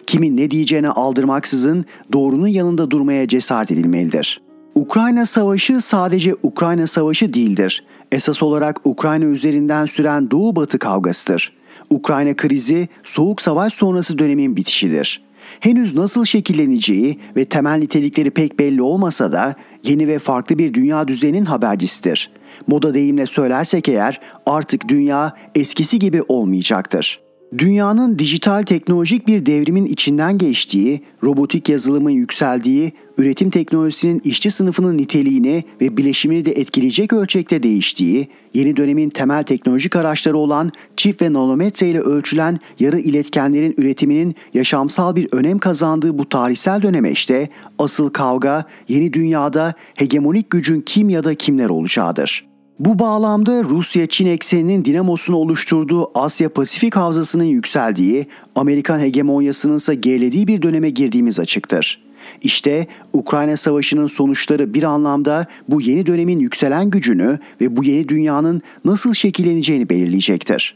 [0.07, 7.85] Kimin ne diyeceğine aldırmaksızın doğrunun yanında durmaya cesaret edilmelidir.'' Ukrayna Savaşı sadece Ukrayna Savaşı değildir.
[8.13, 11.53] Esas olarak Ukrayna üzerinden süren Doğu-Batı kavgasıdır.
[11.91, 15.23] Ukrayna krizi Soğuk Savaş sonrası dönemin bitişidir.
[15.61, 21.09] Henüz nasıl şekilleneceği ve temel nitelikleri pek belli olmasa da yeni ve farklı bir dünya
[21.09, 22.31] düzeninin habercisidir.
[22.67, 27.21] Moda deyimle söylersek eğer artık dünya eskisi gibi olmayacaktır.
[27.59, 35.65] Dünyanın dijital teknolojik bir devrimin içinden geçtiği, robotik yazılımın yükseldiği, üretim teknolojisinin işçi sınıfının niteliğini
[35.81, 41.89] ve bileşimini de etkileyecek ölçekte değiştiği, yeni dönemin temel teknolojik araçları olan çift ve nanometre
[41.89, 48.65] ile ölçülen yarı iletkenlerin üretiminin yaşamsal bir önem kazandığı bu tarihsel döneme işte asıl kavga
[48.89, 52.50] yeni dünyada hegemonik gücün kim ya da kimler olacağıdır.
[52.81, 60.91] Bu bağlamda Rusya-Çin ekseninin dinamosunu oluşturduğu Asya-Pasifik havzasının yükseldiği, Amerikan hegemonyasının ise gerilediği bir döneme
[60.91, 62.03] girdiğimiz açıktır.
[62.43, 68.63] İşte Ukrayna Savaşı'nın sonuçları bir anlamda bu yeni dönemin yükselen gücünü ve bu yeni dünyanın
[68.85, 70.75] nasıl şekilleneceğini belirleyecektir.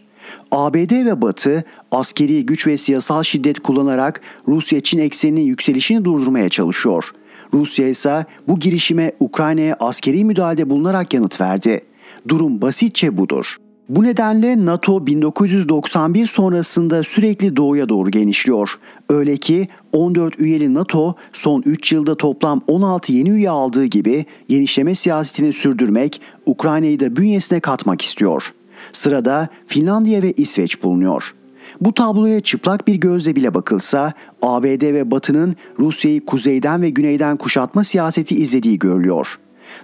[0.50, 7.10] ABD ve Batı askeri güç ve siyasal şiddet kullanarak Rusya-Çin ekseninin yükselişini durdurmaya çalışıyor.
[7.54, 11.80] Rusya ise bu girişime Ukrayna'ya askeri müdahalede bulunarak yanıt verdi.
[12.28, 13.56] Durum basitçe budur.
[13.88, 18.70] Bu nedenle NATO 1991 sonrasında sürekli doğuya doğru genişliyor.
[19.08, 24.94] Öyle ki 14 üyeli NATO son 3 yılda toplam 16 yeni üye aldığı gibi genişleme
[24.94, 28.54] siyasetini sürdürmek, Ukrayna'yı da bünyesine katmak istiyor.
[28.92, 31.34] Sırada Finlandiya ve İsveç bulunuyor.
[31.80, 37.84] Bu tabloya çıplak bir gözle bile bakılsa ABD ve Batı'nın Rusya'yı kuzeyden ve güneyden kuşatma
[37.84, 39.38] siyaseti izlediği görülüyor.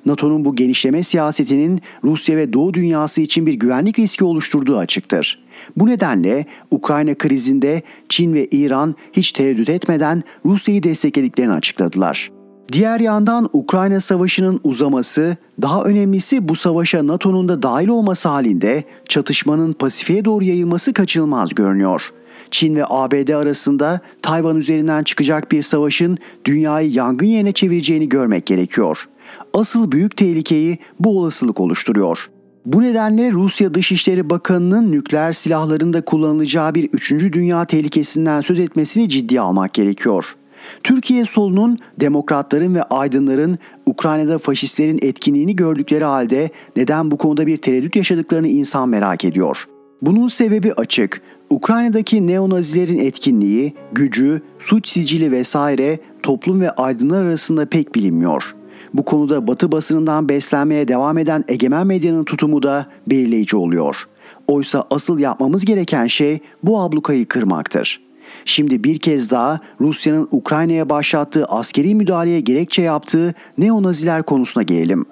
[0.07, 5.39] NATO'nun bu genişleme siyasetinin Rusya ve Doğu dünyası için bir güvenlik riski oluşturduğu açıktır.
[5.77, 12.31] Bu nedenle Ukrayna krizinde Çin ve İran hiç tereddüt etmeden Rusya'yı desteklediklerini açıkladılar.
[12.73, 19.73] Diğer yandan Ukrayna Savaşı'nın uzaması, daha önemlisi bu savaşa NATO'nun da dahil olması halinde çatışmanın
[19.73, 22.11] Pasifik'e doğru yayılması kaçınılmaz görünüyor.
[22.51, 29.09] Çin ve ABD arasında Tayvan üzerinden çıkacak bir savaşın dünyayı yangın yerine çevireceğini görmek gerekiyor.
[29.55, 32.31] Asıl büyük tehlikeyi bu olasılık oluşturuyor.
[32.67, 37.11] Bu nedenle Rusya Dışişleri Bakanı'nın nükleer silahlarında kullanılacağı bir 3.
[37.11, 40.37] dünya tehlikesinden söz etmesini ciddiye almak gerekiyor.
[40.83, 47.97] Türkiye solunun demokratların ve aydınların Ukrayna'da faşistlerin etkinliğini gördükleri halde neden bu konuda bir tereddüt
[47.97, 49.65] yaşadıklarını insan merak ediyor.
[50.03, 51.23] Bunun sebebi açık.
[51.51, 58.55] Ukrayna'daki neonazilerin etkinliği, gücü, suç sicili vesaire toplum ve aydınlar arasında pek bilinmiyor.
[58.95, 64.09] Bu konuda Batı basınından beslenmeye devam eden egemen medyanın tutumu da belirleyici oluyor.
[64.49, 68.11] Oysa asıl yapmamız gereken şey bu ablukayı kırmaktır.''
[68.45, 75.07] Şimdi bir kez daha Rusya'nın Ukrayna'ya başlattığı askeri müdahaleye gerekçe yaptığı neonaziler konusuna gelelim.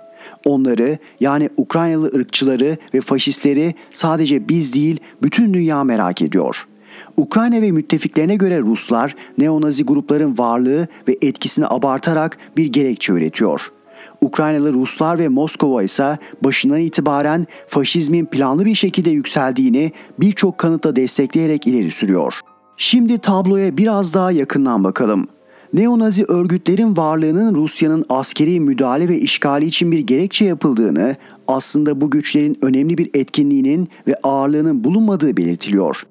[0.45, 6.67] Onları yani Ukraynalı ırkçıları ve faşistleri sadece biz değil bütün dünya merak ediyor.
[7.19, 13.61] Ukrayna ve müttefiklerine göre Ruslar neonazi grupların varlığı ve etkisini abartarak bir gerekçe üretiyor.
[14.21, 21.67] Ukraynalı Ruslar ve Moskova ise başından itibaren faşizmin planlı bir şekilde yükseldiğini birçok kanıtla destekleyerek
[21.67, 22.41] ileri sürüyor.
[22.77, 25.29] Şimdi tabloya biraz daha yakından bakalım.
[25.73, 31.17] Neonazi örgütlerin varlığının Rusya'nın askeri müdahale ve işgali için bir gerekçe yapıldığını,
[31.49, 36.03] aslında bu güçlerin önemli bir etkinliğinin ve ağırlığının bulunmadığı belirtiliyor.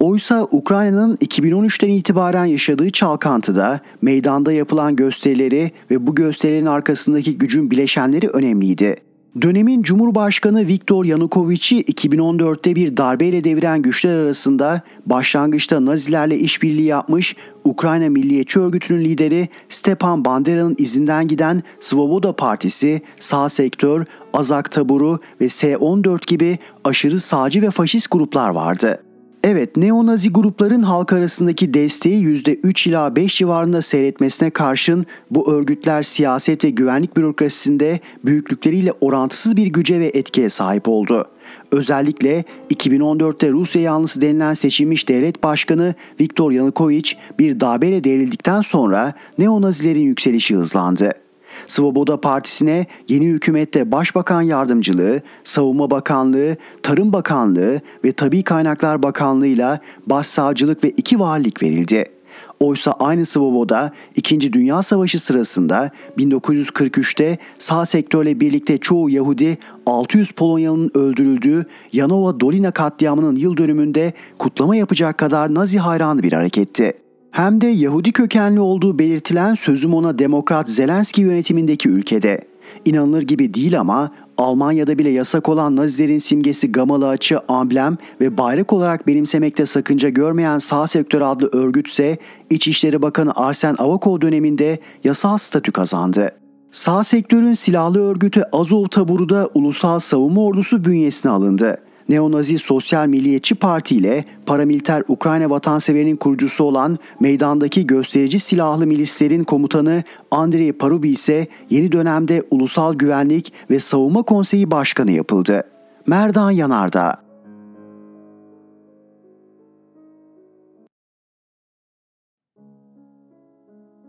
[0.00, 8.28] Oysa Ukrayna'nın 2013'ten itibaren yaşadığı çalkantıda meydanda yapılan gösterileri ve bu gösterilerin arkasındaki gücün bileşenleri
[8.28, 8.96] önemliydi.
[9.42, 18.08] Dönemin Cumhurbaşkanı Viktor Yanukovic'i 2014'te bir darbeyle deviren güçler arasında başlangıçta Nazilerle işbirliği yapmış Ukrayna
[18.08, 24.04] Milliyetçi Örgütü'nün lideri Stepan Bandera'nın izinden giden Svoboda Partisi, sağ sektör,
[24.34, 29.05] Azak Taburu ve S-14 gibi aşırı sağcı ve faşist gruplar vardı.
[29.48, 36.64] Evet, neonazi grupların halk arasındaki desteği %3 ila 5 civarında seyretmesine karşın bu örgütler siyaset
[36.64, 41.24] ve güvenlik bürokrasisinde büyüklükleriyle orantısız bir güce ve etkiye sahip oldu.
[41.72, 50.04] Özellikle 2014'te Rusya yanlısı denilen seçilmiş devlet başkanı Viktor Yanukovych bir darbeyle devrildikten sonra neonazilerin
[50.04, 51.25] yükselişi hızlandı.
[51.66, 60.84] Svoboda Partisi'ne yeni hükümette Başbakan Yardımcılığı, Savunma Bakanlığı, Tarım Bakanlığı ve Tabi Kaynaklar Bakanlığı'yla başsavcılık
[60.84, 62.16] ve iki valilik verildi.
[62.60, 64.52] Oysa aynı Svoboda 2.
[64.52, 73.36] Dünya Savaşı sırasında 1943'te sağ sektörle birlikte çoğu Yahudi 600 Polonyalı'nın öldürüldüğü Yanova Dolina katliamının
[73.36, 77.05] yıl dönümünde kutlama yapacak kadar Nazi hayranı bir hareketti
[77.36, 82.40] hem de Yahudi kökenli olduğu belirtilen sözüm ona Demokrat Zelenski yönetimindeki ülkede.
[82.84, 88.72] İnanılır gibi değil ama Almanya'da bile yasak olan Nazilerin simgesi gamalı açı, amblem ve bayrak
[88.72, 92.18] olarak benimsemekte sakınca görmeyen Sağ Sektör adlı örgütse
[92.50, 96.30] İçişleri Bakanı Arsen Avakov döneminde yasal statü kazandı.
[96.72, 103.54] Sağ sektörün silahlı örgütü Azov taburu da Ulusal Savunma Ordusu bünyesine alındı neonazi Sosyal Milliyetçi
[103.54, 111.46] Parti ile paramiliter Ukrayna vatanseverinin kurucusu olan meydandaki gösterici silahlı milislerin komutanı Andrei Parubi ise
[111.70, 115.62] yeni dönemde Ulusal Güvenlik ve Savunma Konseyi Başkanı yapıldı.
[116.06, 117.26] Merdan Yanardağ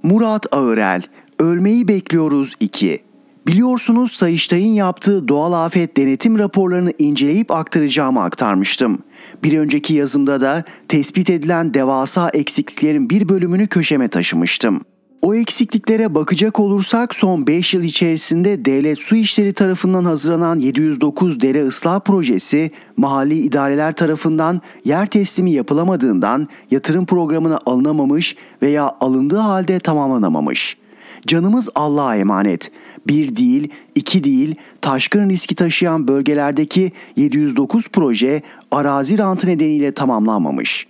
[0.03, 1.01] Murat Ağırel
[1.39, 3.06] Ölmeyi Bekliyoruz 2
[3.47, 8.99] Biliyorsunuz Sayıştay'ın yaptığı doğal afet denetim raporlarını inceleyip aktaracağımı aktarmıştım.
[9.43, 14.81] Bir önceki yazımda da tespit edilen devasa eksikliklerin bir bölümünü köşeme taşımıştım.
[15.21, 21.67] O eksikliklere bakacak olursak son 5 yıl içerisinde Devlet Su İşleri tarafından hazırlanan 709 dere
[21.67, 30.77] ıslah projesi mahalli idareler tarafından yer teslimi yapılamadığından yatırım programına alınamamış veya alındığı halde tamamlanamamış.
[31.27, 32.71] Canımız Allah'a emanet.
[33.09, 38.41] Bir değil, iki değil, taşkın riski taşıyan bölgelerdeki 709 proje
[38.71, 40.87] arazi rantı nedeniyle tamamlanmamış.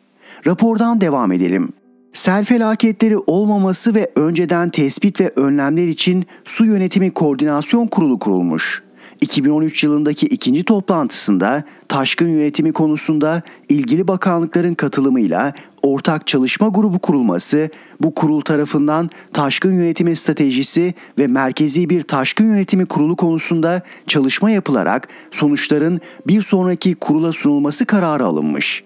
[0.48, 1.70] Rapordan devam edelim.
[2.14, 8.87] Sel felaketleri olmaması ve önceden tespit ve önlemler için Su Yönetimi Koordinasyon Kurulu kurulmuş.
[9.22, 15.54] 2013 yılındaki ikinci toplantısında taşkın yönetimi konusunda ilgili bakanlıkların katılımıyla
[15.84, 17.70] ortak çalışma grubu kurulması,
[18.02, 25.08] bu kurul tarafından taşkın yönetimi stratejisi ve merkezi bir taşkın yönetimi kurulu konusunda çalışma yapılarak
[25.32, 28.84] sonuçların bir sonraki kurula sunulması kararı alınmış.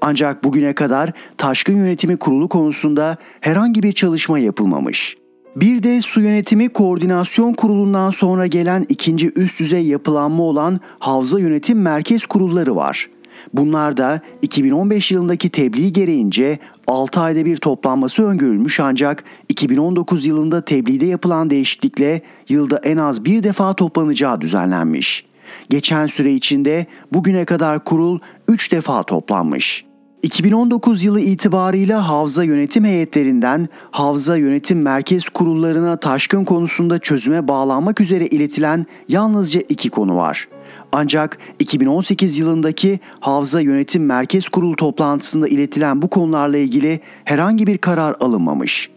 [0.00, 5.16] Ancak bugüne kadar taşkın yönetimi kurulu konusunda herhangi bir çalışma yapılmamış.
[5.56, 11.82] Bir de Su Yönetimi Koordinasyon Kurulu'ndan sonra gelen ikinci üst düzey yapılanma olan Havza Yönetim
[11.82, 13.10] Merkez Kurulları var.
[13.54, 21.06] Bunlar da 2015 yılındaki tebliğ gereğince 6 ayda bir toplanması öngörülmüş ancak 2019 yılında tebliğde
[21.06, 25.26] yapılan değişiklikle yılda en az bir defa toplanacağı düzenlenmiş.
[25.70, 29.85] Geçen süre içinde bugüne kadar kurul 3 defa toplanmış.
[30.22, 38.26] 2019 yılı itibarıyla havza yönetim heyetlerinden havza yönetim merkez kurullarına taşkın konusunda çözüme bağlanmak üzere
[38.26, 40.48] iletilen yalnızca iki konu var.
[40.92, 48.16] Ancak 2018 yılındaki Havza Yönetim Merkez Kurulu toplantısında iletilen bu konularla ilgili herhangi bir karar
[48.20, 48.90] alınmamış.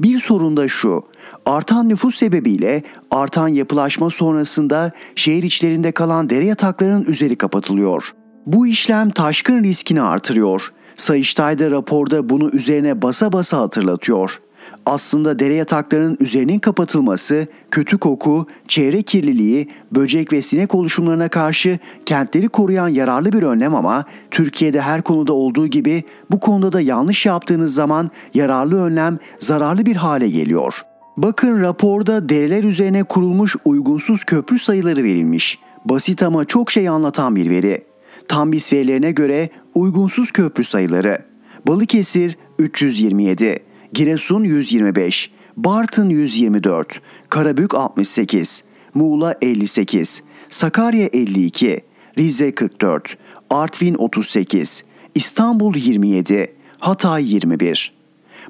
[0.00, 1.04] Bir sorun da şu.
[1.46, 8.14] Artan nüfus sebebiyle artan yapılaşma sonrasında şehir içlerinde kalan dere yataklarının üzeri kapatılıyor.
[8.46, 10.72] Bu işlem taşkın riskini artırıyor.
[10.96, 14.40] Sayıştay da raporda bunu üzerine basa basa hatırlatıyor.
[14.86, 22.48] Aslında dere yataklarının üzerinin kapatılması, kötü koku, çevre kirliliği, böcek ve sinek oluşumlarına karşı kentleri
[22.48, 27.74] koruyan yararlı bir önlem ama Türkiye'de her konuda olduğu gibi bu konuda da yanlış yaptığınız
[27.74, 30.82] zaman yararlı önlem zararlı bir hale geliyor.
[31.16, 35.58] Bakın raporda dereler üzerine kurulmuş uygunsuz köprü sayıları verilmiş.
[35.84, 37.95] Basit ama çok şey anlatan bir veri.
[38.28, 41.18] Tambis verilerine göre uygunsuz köprü sayıları.
[41.66, 43.58] Balıkesir 327,
[43.92, 51.80] Giresun 125, Bartın 124, Karabük 68, Muğla 58, Sakarya 52,
[52.18, 53.18] Rize 44,
[53.50, 54.84] Artvin 38,
[55.14, 57.92] İstanbul 27, Hatay 21.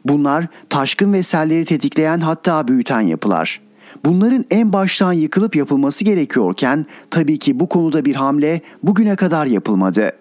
[0.05, 3.61] Bunlar taşkın ve selleri tetikleyen hatta büyüten yapılar.
[4.07, 10.13] Bunların en baştan yıkılıp yapılması gerekiyorken tabii ki bu konuda bir hamle bugüne kadar yapılmadı.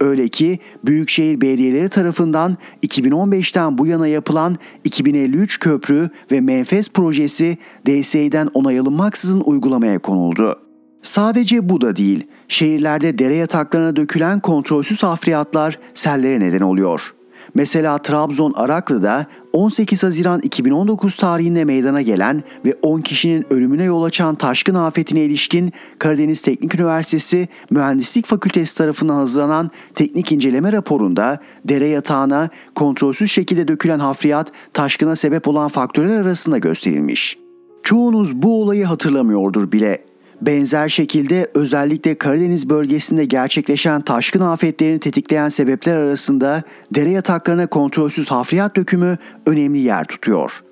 [0.00, 8.48] Öyle ki büyükşehir belediyeleri tarafından 2015'ten bu yana yapılan 2053 köprü ve menfez projesi DSE'den
[8.54, 10.58] onay alınmaksızın uygulamaya konuldu.
[11.02, 17.19] Sadece bu da değil, şehirlerde dere yataklarına dökülen kontrolsüz hafriyatlar sellere neden oluyor.''
[17.54, 24.34] Mesela Trabzon Araklı'da 18 Haziran 2019 tarihinde meydana gelen ve 10 kişinin ölümüne yol açan
[24.34, 32.48] taşkın afetine ilişkin Karadeniz Teknik Üniversitesi Mühendislik Fakültesi tarafından hazırlanan teknik inceleme raporunda dere yatağına
[32.74, 37.38] kontrolsüz şekilde dökülen hafriyat taşkına sebep olan faktörler arasında gösterilmiş.
[37.82, 40.09] Çoğunuz bu olayı hatırlamıyordur bile
[40.40, 46.62] Benzer şekilde özellikle Karadeniz bölgesinde gerçekleşen taşkın afetlerini tetikleyen sebepler arasında
[46.94, 50.62] dere yataklarına kontrolsüz hafriyat dökümü önemli yer tutuyor.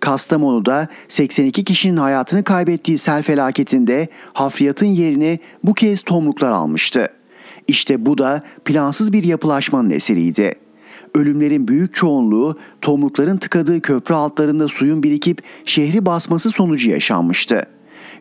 [0.00, 7.08] Kastamonu'da 82 kişinin hayatını kaybettiği sel felaketinde hafriyatın yerini bu kez tomruklar almıştı.
[7.68, 10.54] İşte bu da plansız bir yapılaşmanın eseriydi.
[11.14, 17.66] Ölümlerin büyük çoğunluğu tomrukların tıkadığı köprü altlarında suyun birikip şehri basması sonucu yaşanmıştı.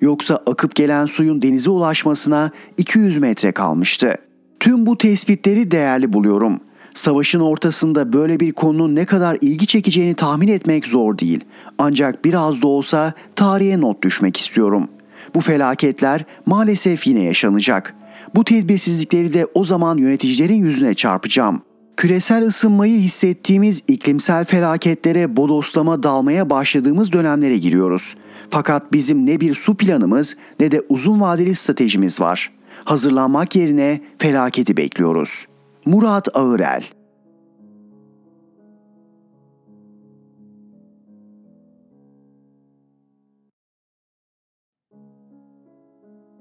[0.03, 4.15] Yoksa akıp gelen suyun denize ulaşmasına 200 metre kalmıştı.
[4.59, 6.59] Tüm bu tespitleri değerli buluyorum.
[6.93, 11.43] Savaşın ortasında böyle bir konunun ne kadar ilgi çekeceğini tahmin etmek zor değil.
[11.77, 14.87] Ancak biraz da olsa tarihe not düşmek istiyorum.
[15.35, 17.95] Bu felaketler maalesef yine yaşanacak.
[18.35, 21.61] Bu tedbirsizlikleri de o zaman yöneticilerin yüzüne çarpacağım.
[21.97, 28.15] Küresel ısınmayı hissettiğimiz iklimsel felaketlere bodoslama dalmaya başladığımız dönemlere giriyoruz.
[28.53, 32.51] Fakat bizim ne bir su planımız ne de uzun vadeli stratejimiz var.
[32.85, 35.45] Hazırlanmak yerine felaketi bekliyoruz.
[35.85, 36.83] Murat Ağırel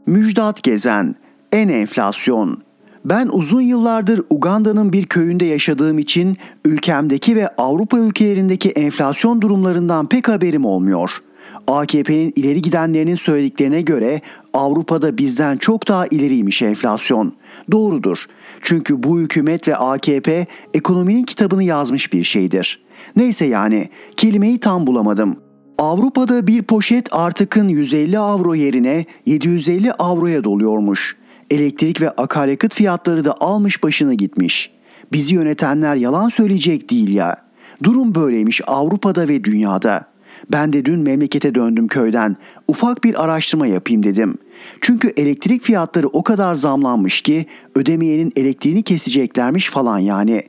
[0.06, 1.14] Müjdat Gezen
[1.52, 2.62] En enflasyon
[3.04, 10.28] ben uzun yıllardır Uganda'nın bir köyünde yaşadığım için ülkemdeki ve Avrupa ülkelerindeki enflasyon durumlarından pek
[10.28, 11.31] haberim olmuyor.''
[11.66, 14.20] AKP'nin ileri gidenlerinin söylediklerine göre
[14.54, 17.34] Avrupa'da bizden çok daha ileriymiş enflasyon.
[17.70, 18.26] Doğrudur.
[18.62, 22.82] Çünkü bu hükümet ve AKP ekonominin kitabını yazmış bir şeydir.
[23.16, 25.36] Neyse yani kelimeyi tam bulamadım.
[25.78, 31.16] Avrupa'da bir poşet artıkın 150 avro yerine 750 avroya doluyormuş.
[31.50, 34.70] Elektrik ve akaryakıt fiyatları da almış başını gitmiş.
[35.12, 37.36] Bizi yönetenler yalan söyleyecek değil ya.
[37.82, 40.11] Durum böyleymiş Avrupa'da ve dünyada.
[40.50, 42.36] Ben de dün memlekete döndüm köyden.
[42.68, 44.38] Ufak bir araştırma yapayım dedim.
[44.80, 50.42] Çünkü elektrik fiyatları o kadar zamlanmış ki ödemeyenin elektriğini keseceklermiş falan yani.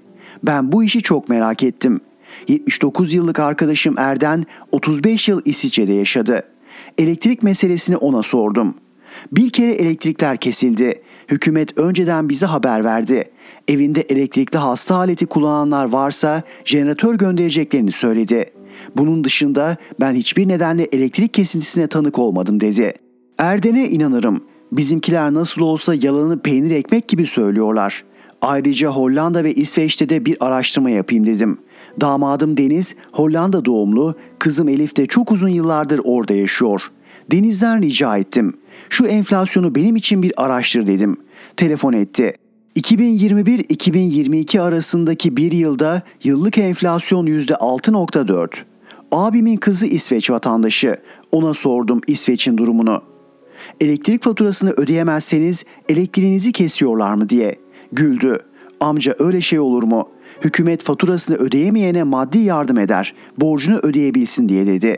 [0.43, 2.01] Ben bu işi çok merak ettim.
[2.47, 6.43] 79 yıllık arkadaşım Erden 35 yıl İsviçre'de yaşadı.
[6.97, 8.75] Elektrik meselesini ona sordum.
[9.31, 11.01] Bir kere elektrikler kesildi.
[11.27, 13.31] Hükümet önceden bize haber verdi.
[13.67, 18.52] Evinde elektrikli hasta aleti kullananlar varsa jeneratör göndereceklerini söyledi.
[18.97, 22.93] Bunun dışında ben hiçbir nedenle elektrik kesintisine tanık olmadım dedi.
[23.37, 24.43] Erden'e inanırım.
[24.71, 28.03] Bizimkiler nasıl olsa yalanı peynir ekmek gibi söylüyorlar.
[28.41, 31.57] Ayrıca Hollanda ve İsveç'te de bir araştırma yapayım dedim.
[32.01, 36.91] Damadım Deniz Hollanda doğumlu, kızım Elif de çok uzun yıllardır orada yaşıyor.
[37.31, 38.53] Deniz'den rica ettim.
[38.89, 41.17] Şu enflasyonu benim için bir araştır dedim.
[41.57, 42.33] Telefon etti.
[42.75, 48.72] 2021-2022 arasındaki bir yılda yıllık enflasyon %6.4.
[49.13, 50.95] Abimin kızı İsveç vatandaşı.
[51.31, 53.01] Ona sordum İsveç'in durumunu.
[53.81, 57.55] Elektrik faturasını ödeyemezseniz elektriğinizi kesiyorlar mı diye.
[57.91, 58.39] Güldü.
[58.79, 60.09] Amca öyle şey olur mu?
[60.41, 63.13] Hükümet faturasını ödeyemeyene maddi yardım eder.
[63.37, 64.97] Borcunu ödeyebilsin diye dedi.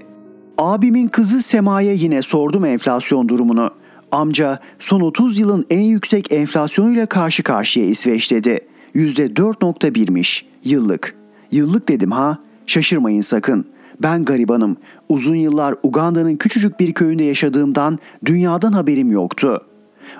[0.57, 3.69] Abimin kızı Sema'ya yine sordum enflasyon durumunu.
[4.11, 8.59] Amca son 30 yılın en yüksek enflasyonuyla karşı karşıya İsveç dedi.
[8.95, 11.15] %4.1'miş yıllık.
[11.51, 12.37] Yıllık dedim ha.
[12.65, 13.74] Şaşırmayın sakın.
[14.01, 14.77] Ben garibanım.
[15.09, 19.61] Uzun yıllar Uganda'nın küçücük bir köyünde yaşadığımdan dünyadan haberim yoktu.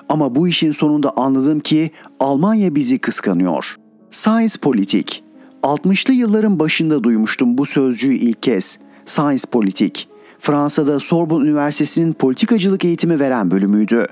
[0.08, 3.76] Ama bu işin sonunda anladım ki Almanya bizi kıskanıyor.
[4.10, 5.22] Science politik.
[5.62, 8.78] 60'lı yılların başında duymuştum bu sözcüğü ilk kez.
[9.06, 10.08] Science politik.
[10.40, 14.06] Fransa'da Sorbonne Üniversitesi'nin politikacılık eğitimi veren bölümüydü.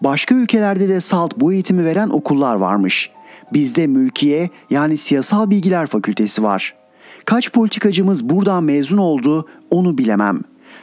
[0.00, 3.10] Başka ülkelerde de SALT bu eğitimi veren okullar varmış.
[3.52, 6.74] Bizde mülkiye yani siyasal bilgiler fakültesi var.
[7.28, 10.40] Kaç politikacımız buradan mezun oldu onu bilemem.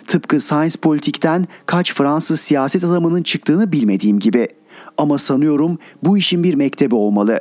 [0.08, 4.48] Tıpkı Science Politik'ten kaç Fransız siyaset adamının çıktığını bilmediğim gibi.
[4.98, 7.39] Ama sanıyorum bu işin bir mektebi olmalı.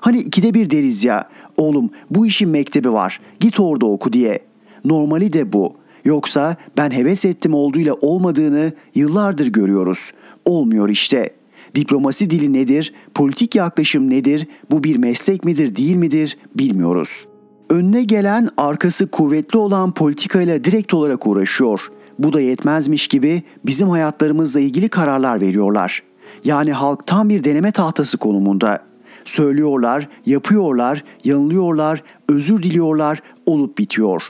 [0.00, 4.38] Hani ikide bir deriz ya, oğlum bu işin mektebi var, git orada oku diye.
[4.84, 5.74] Normali de bu.
[6.04, 10.12] Yoksa ben heves ettim olduğuyla olmadığını yıllardır görüyoruz.
[10.44, 11.30] Olmuyor işte.
[11.74, 17.26] Diplomasi dili nedir, politik yaklaşım nedir, bu bir meslek midir değil midir bilmiyoruz.
[17.70, 21.90] Önüne gelen arkası kuvvetli olan politikayla direkt olarak uğraşıyor.
[22.18, 26.02] Bu da yetmezmiş gibi bizim hayatlarımızla ilgili kararlar veriyorlar.
[26.44, 28.82] Yani halk tam bir deneme tahtası konumunda.
[29.24, 34.22] Söylüyorlar, yapıyorlar, yanılıyorlar, özür diliyorlar, olup bitiyor.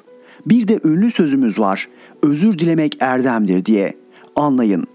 [0.46, 1.88] Bir de ünlü sözümüz var.
[2.22, 3.96] Özür dilemek erdemdir diye.
[4.36, 4.86] Anlayın.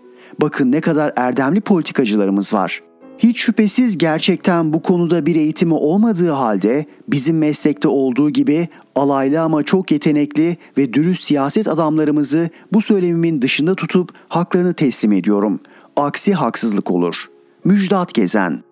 [0.42, 2.82] Bakın ne kadar erdemli politikacılarımız var.
[3.24, 9.64] Hiç şüphesiz gerçekten bu konuda bir eğitimi olmadığı halde bizim meslekte olduğu gibi alaylı ama
[9.64, 15.60] çok yetenekli ve dürüst siyaset adamlarımızı bu söylemimin dışında tutup haklarını teslim ediyorum.
[15.98, 17.26] Aksi haksızlık olur.
[17.64, 18.64] Müjdat Gezen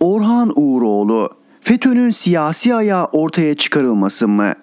[0.00, 1.30] Orhan Uğuroğlu
[1.60, 4.54] FETÖ'nün siyasi ayağı ortaya çıkarılması mı?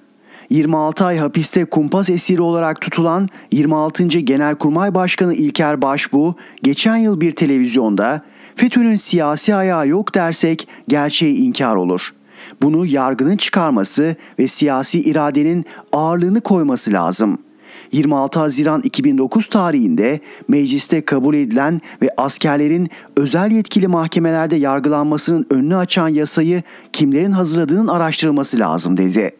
[0.49, 4.03] 26 ay hapiste kumpas esiri olarak tutulan 26.
[4.03, 8.21] Genelkurmay Başkanı İlker Başbuğ geçen yıl bir televizyonda
[8.55, 12.13] FETÖ'nün siyasi ayağı yok dersek gerçeği inkar olur.
[12.61, 17.49] Bunu yargının çıkarması ve siyasi iradenin ağırlığını koyması lazım.''
[17.91, 26.07] 26 Haziran 2009 tarihinde mecliste kabul edilen ve askerlerin özel yetkili mahkemelerde yargılanmasının önünü açan
[26.07, 29.38] yasayı kimlerin hazırladığının araştırılması lazım dedi.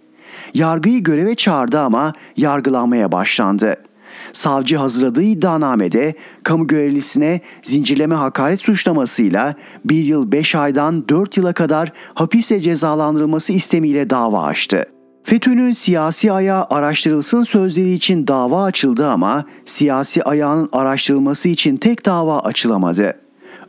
[0.54, 3.76] Yargıyı göreve çağırdı ama yargılanmaya başlandı.
[4.34, 11.92] Savcı hazırladığı iddianamede kamu görevlisine zincirleme hakaret suçlamasıyla 1 yıl 5 aydan 4 yıla kadar
[12.14, 14.86] hapiste cezalandırılması istemiyle dava açtı.
[15.24, 22.40] FETÖ'nün siyasi ayağı araştırılsın sözleri için dava açıldı ama siyasi ayağının araştırılması için tek dava
[22.40, 23.14] açılamadı.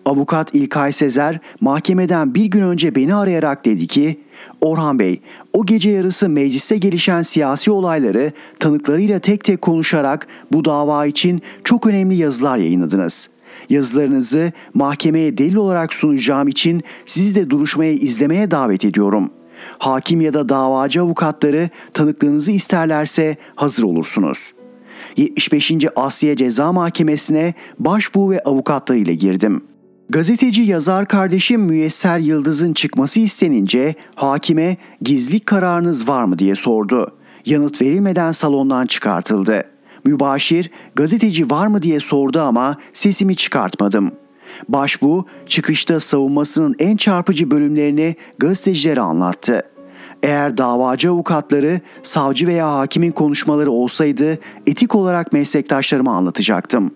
[0.05, 4.21] Avukat İlkay Sezer mahkemeden bir gün önce beni arayarak dedi ki
[4.61, 5.21] Orhan Bey,
[5.53, 11.87] o gece yarısı mecliste gelişen siyasi olayları tanıklarıyla tek tek konuşarak bu dava için çok
[11.87, 13.31] önemli yazılar yayınladınız.
[13.71, 19.31] Yazılarınızı mahkemeye delil olarak sunacağım için sizi de duruşmaya izlemeye davet ediyorum.
[19.79, 24.53] Hakim ya da davacı avukatları tanıklığınızı isterlerse hazır olursunuz.
[25.17, 25.73] 75.
[25.97, 29.63] Asya Ceza Mahkemesi'ne başbuğ ve avukatlarıyla girdim.
[30.11, 37.11] Gazeteci yazar kardeşim Müyesser Yıldız'ın çıkması istenince hakime gizlilik kararınız var mı diye sordu.
[37.47, 39.63] Yanıt verilmeden salondan çıkartıldı.
[40.05, 44.13] Mübaşir gazeteci var mı diye sordu ama sesimi çıkartmadım.
[44.69, 49.63] Başbu çıkışta savunmasının en çarpıcı bölümlerini gazetecilere anlattı.
[50.23, 56.95] Eğer davacı avukatları, savcı veya hakimin konuşmaları olsaydı etik olarak meslektaşlarıma anlatacaktım.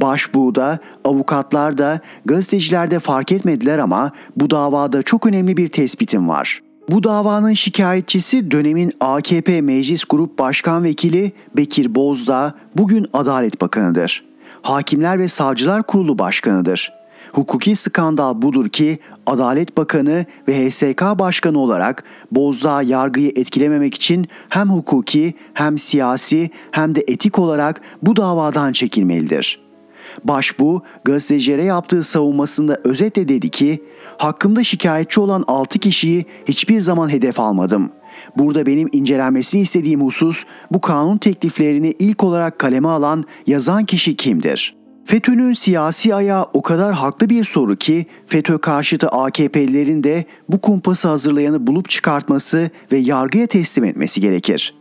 [0.00, 6.62] Başbuğda, avukatlar da, gazeteciler de fark etmediler ama bu davada çok önemli bir tespitim var.
[6.90, 14.24] Bu davanın şikayetçisi dönemin AKP Meclis Grup Başkan Vekili Bekir Bozdağ, bugün Adalet Bakanı'dır.
[14.62, 16.92] Hakimler ve Savcılar Kurulu Başkanı'dır.
[17.32, 24.68] Hukuki skandal budur ki Adalet Bakanı ve HSK Başkanı olarak Bozdağ yargıyı etkilememek için hem
[24.68, 29.65] hukuki hem siyasi hem de etik olarak bu davadan çekilmelidir.
[30.24, 33.82] Başbu gazetecilere yaptığı savunmasında özetle dedi ki
[34.18, 37.90] hakkımda şikayetçi olan 6 kişiyi hiçbir zaman hedef almadım.
[38.36, 44.86] Burada benim incelenmesini istediğim husus bu kanun tekliflerini ilk olarak kaleme alan yazan kişi kimdir?''
[45.06, 51.08] FETÖ'nün siyasi ayağı o kadar haklı bir soru ki FETÖ karşıtı AKP'lilerin de bu kumpası
[51.08, 54.74] hazırlayanı bulup çıkartması ve yargıya teslim etmesi gerekir.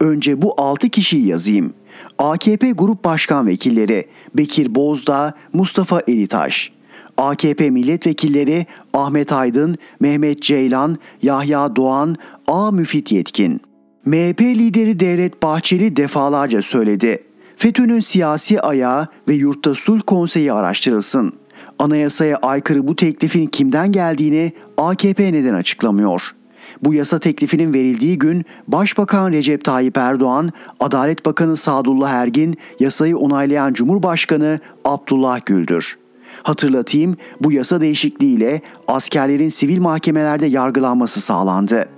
[0.00, 1.74] Önce bu 6 kişiyi yazayım.
[2.18, 6.72] AKP Grup Başkan Vekilleri Bekir Bozdağ, Mustafa Elitaş.
[7.16, 12.16] AKP milletvekilleri Ahmet Aydın, Mehmet Ceylan, Yahya Doğan,
[12.48, 12.70] A.
[12.70, 13.60] Müfit Yetkin.
[14.04, 17.22] MHP lideri Devlet Bahçeli defalarca söyledi.
[17.56, 21.32] FETÖ'nün siyasi ayağı ve yurtta sulh konseyi araştırılsın.
[21.78, 26.37] Anayasaya aykırı bu teklifin kimden geldiğini AKP neden açıklamıyor?
[26.84, 33.72] Bu yasa teklifinin verildiği gün Başbakan Recep Tayyip Erdoğan, Adalet Bakanı Sadullah Ergin, yasayı onaylayan
[33.72, 35.98] Cumhurbaşkanı Abdullah Gül'dür.
[36.42, 41.88] Hatırlatayım bu yasa değişikliğiyle askerlerin sivil mahkemelerde yargılanması sağlandı.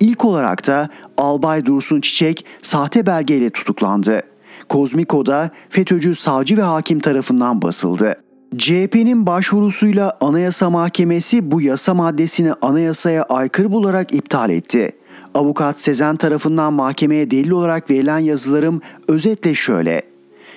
[0.00, 4.22] İlk olarak da Albay Dursun Çiçek sahte belgeyle tutuklandı.
[4.68, 8.16] Kozmiko'da FETÖ'cü savcı ve hakim tarafından basıldı.
[8.56, 14.92] CHP'nin başvurusuyla Anayasa Mahkemesi bu yasa maddesini anayasaya aykırı bularak iptal etti.
[15.34, 20.02] Avukat Sezen tarafından mahkemeye delil olarak verilen yazılarım özetle şöyle.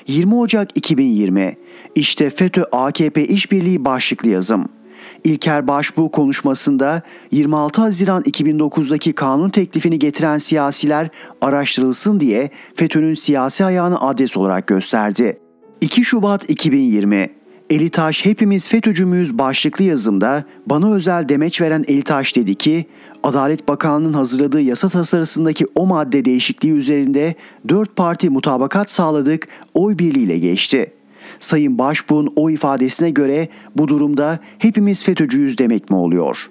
[0.07, 1.57] 20 Ocak 2020
[1.95, 4.69] İşte FETÖ AKP işbirliği başlıklı yazım.
[5.23, 11.09] İlker Başbuğ konuşmasında 26 Haziran 2009'daki kanun teklifini getiren siyasiler
[11.41, 15.39] araştırılsın diye FETÖ'nün siyasi ayağını adres olarak gösterdi.
[15.81, 17.40] 2 Şubat 2020
[17.71, 22.85] Elitaş hepimiz FETÖ'cü müyüz başlıklı yazımda bana özel demeç veren Elitaş dedi ki
[23.23, 27.35] Adalet Bakanlığı'nın hazırladığı yasa tasarısındaki o madde değişikliği üzerinde
[27.69, 30.91] dört parti mutabakat sağladık, oy birliğiyle geçti.''
[31.39, 36.49] Sayın Başbuğ'un o ifadesine göre bu durumda hepimiz FETÖ'cüyüz demek mi oluyor?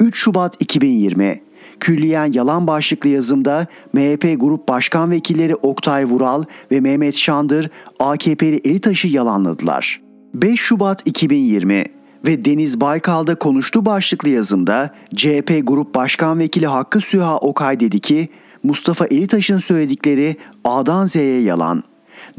[0.00, 1.40] 3 Şubat 2020
[1.80, 9.08] Külliyen yalan başlıklı yazımda MHP Grup Başkan Vekilleri Oktay Vural ve Mehmet Şandır AKP'li Elitaş'ı
[9.08, 10.03] yalanladılar.
[10.34, 11.84] 5 Şubat 2020
[12.26, 18.28] ve Deniz Baykal'da konuştu başlıklı yazımda CHP Grup Başkan Vekili Hakkı Süha Okay dedi ki
[18.62, 21.82] Mustafa Elitaş'ın söyledikleri A'dan Z'ye yalan.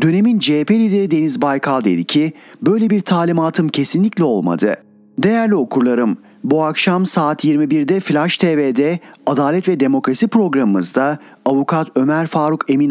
[0.02, 4.76] Dönemin CHP lideri Deniz Baykal dedi ki böyle bir talimatım kesinlikle olmadı.
[5.18, 12.70] Değerli okurlarım, bu akşam saat 21'de Flash TV'de Adalet ve Demokrasi programımızda avukat Ömer Faruk
[12.70, 12.90] Emin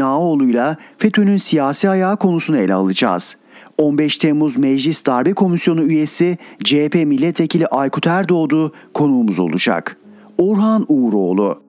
[0.48, 3.36] ile FETÖ'nün siyasi ayağı konusunu ele alacağız.
[3.78, 9.96] 15 Temmuz Meclis Darbe Komisyonu üyesi CHP Milletvekili Aykut Erdoğdu konuğumuz olacak.
[10.38, 11.64] Orhan Uğuroğlu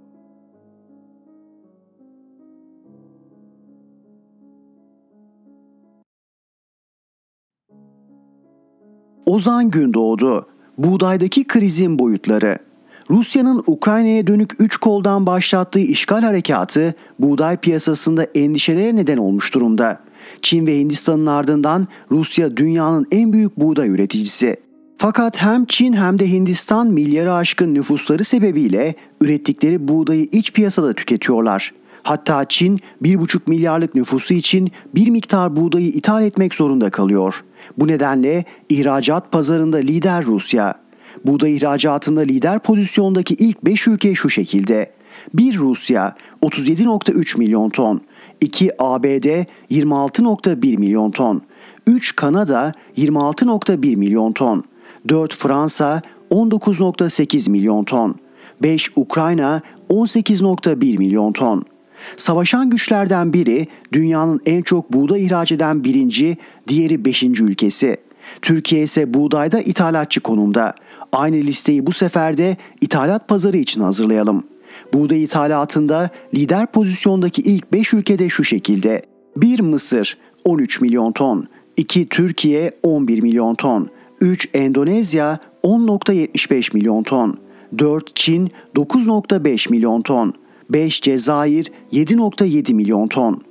[9.25, 10.47] Ozan Gündoğdu,
[10.77, 12.57] buğdaydaki krizin boyutları.
[13.09, 20.04] Rusya'nın Ukrayna'ya dönük üç koldan başlattığı işgal harekatı buğday piyasasında endişelere neden olmuş durumda.
[20.45, 24.55] Çin ve Hindistan'ın ardından Rusya dünyanın en büyük buğday üreticisi.
[24.97, 31.73] Fakat hem Çin hem de Hindistan milyarı aşkın nüfusları sebebiyle ürettikleri buğdayı iç piyasada tüketiyorlar.
[32.03, 37.43] Hatta Çin 1,5 milyarlık nüfusu için bir miktar buğdayı ithal etmek zorunda kalıyor.
[37.77, 40.75] Bu nedenle ihracat pazarında lider Rusya.
[41.25, 44.91] Buğday ihracatında lider pozisyondaki ilk 5 ülke şu şekilde.
[45.33, 48.01] 1 Rusya 37.3 milyon ton,
[48.45, 51.41] 2 ABD 26.1 milyon ton,
[51.87, 54.63] 3 Kanada 26.1 milyon ton,
[55.09, 58.15] 4 Fransa 19.8 milyon ton,
[58.61, 61.65] 5 Ukrayna 18.1 milyon ton.
[62.17, 66.37] Savaşan güçlerden biri dünyanın en çok buğday ihraç eden birinci,
[66.67, 67.97] diğeri beşinci ülkesi.
[68.41, 70.73] Türkiye ise buğdayda ithalatçı konumda.
[71.11, 74.43] Aynı listeyi bu sefer de ithalat pazarı için hazırlayalım.
[74.93, 79.01] Buğday ithalatında lider pozisyondaki ilk 5 ülkede şu şekilde.
[79.37, 83.89] 1 Mısır 13 milyon ton, 2 Türkiye 11 milyon ton,
[84.21, 87.37] 3 Endonezya 10.75 milyon ton,
[87.77, 90.33] 4 Çin 9.5 milyon ton,
[90.69, 93.43] 5 Cezayir 7.7 milyon ton.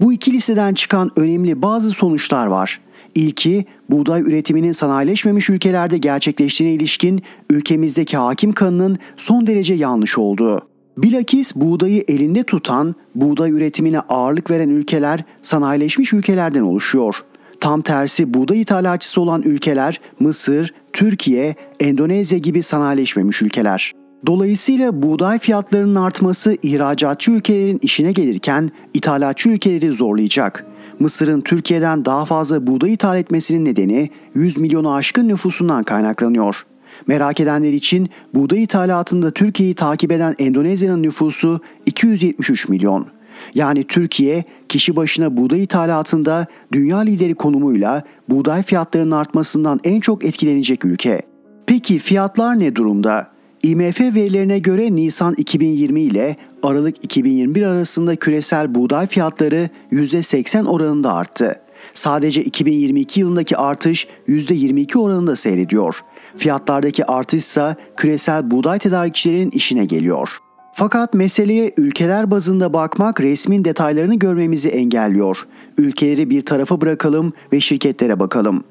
[0.00, 2.80] Bu iki listeden çıkan önemli bazı sonuçlar var.
[3.14, 10.68] İlki buğday üretiminin sanayileşmemiş ülkelerde gerçekleştiğine ilişkin ülkemizdeki hakim kanının son derece yanlış olduğu.
[11.02, 17.14] Bilakis buğdayı elinde tutan, buğday üretimine ağırlık veren ülkeler sanayileşmiş ülkelerden oluşuyor.
[17.60, 23.92] Tam tersi buğday ithalatçısı olan ülkeler Mısır, Türkiye, Endonezya gibi sanayileşmemiş ülkeler.
[24.26, 30.66] Dolayısıyla buğday fiyatlarının artması ihracatçı ülkelerin işine gelirken ithalatçı ülkeleri zorlayacak.
[30.98, 36.66] Mısır'ın Türkiye'den daha fazla buğday ithal etmesinin nedeni 100 milyonu aşkın nüfusundan kaynaklanıyor.
[37.08, 43.06] Merak edenler için buğday ithalatında Türkiye'yi takip eden Endonezya'nın nüfusu 273 milyon.
[43.54, 50.84] Yani Türkiye kişi başına buğday ithalatında dünya lideri konumuyla buğday fiyatlarının artmasından en çok etkilenecek
[50.84, 51.22] ülke.
[51.66, 53.30] Peki fiyatlar ne durumda?
[53.62, 61.60] IMF verilerine göre Nisan 2020 ile Aralık 2021 arasında küresel buğday fiyatları %80 oranında arttı.
[61.94, 66.00] Sadece 2022 yılındaki artış %22 oranında seyrediyor.
[66.38, 70.38] Fiyatlardaki artış ise küresel buğday tedarikçilerinin işine geliyor.
[70.72, 75.46] Fakat meseleye ülkeler bazında bakmak resmin detaylarını görmemizi engelliyor.
[75.78, 78.64] Ülkeleri bir tarafa bırakalım ve şirketlere bakalım.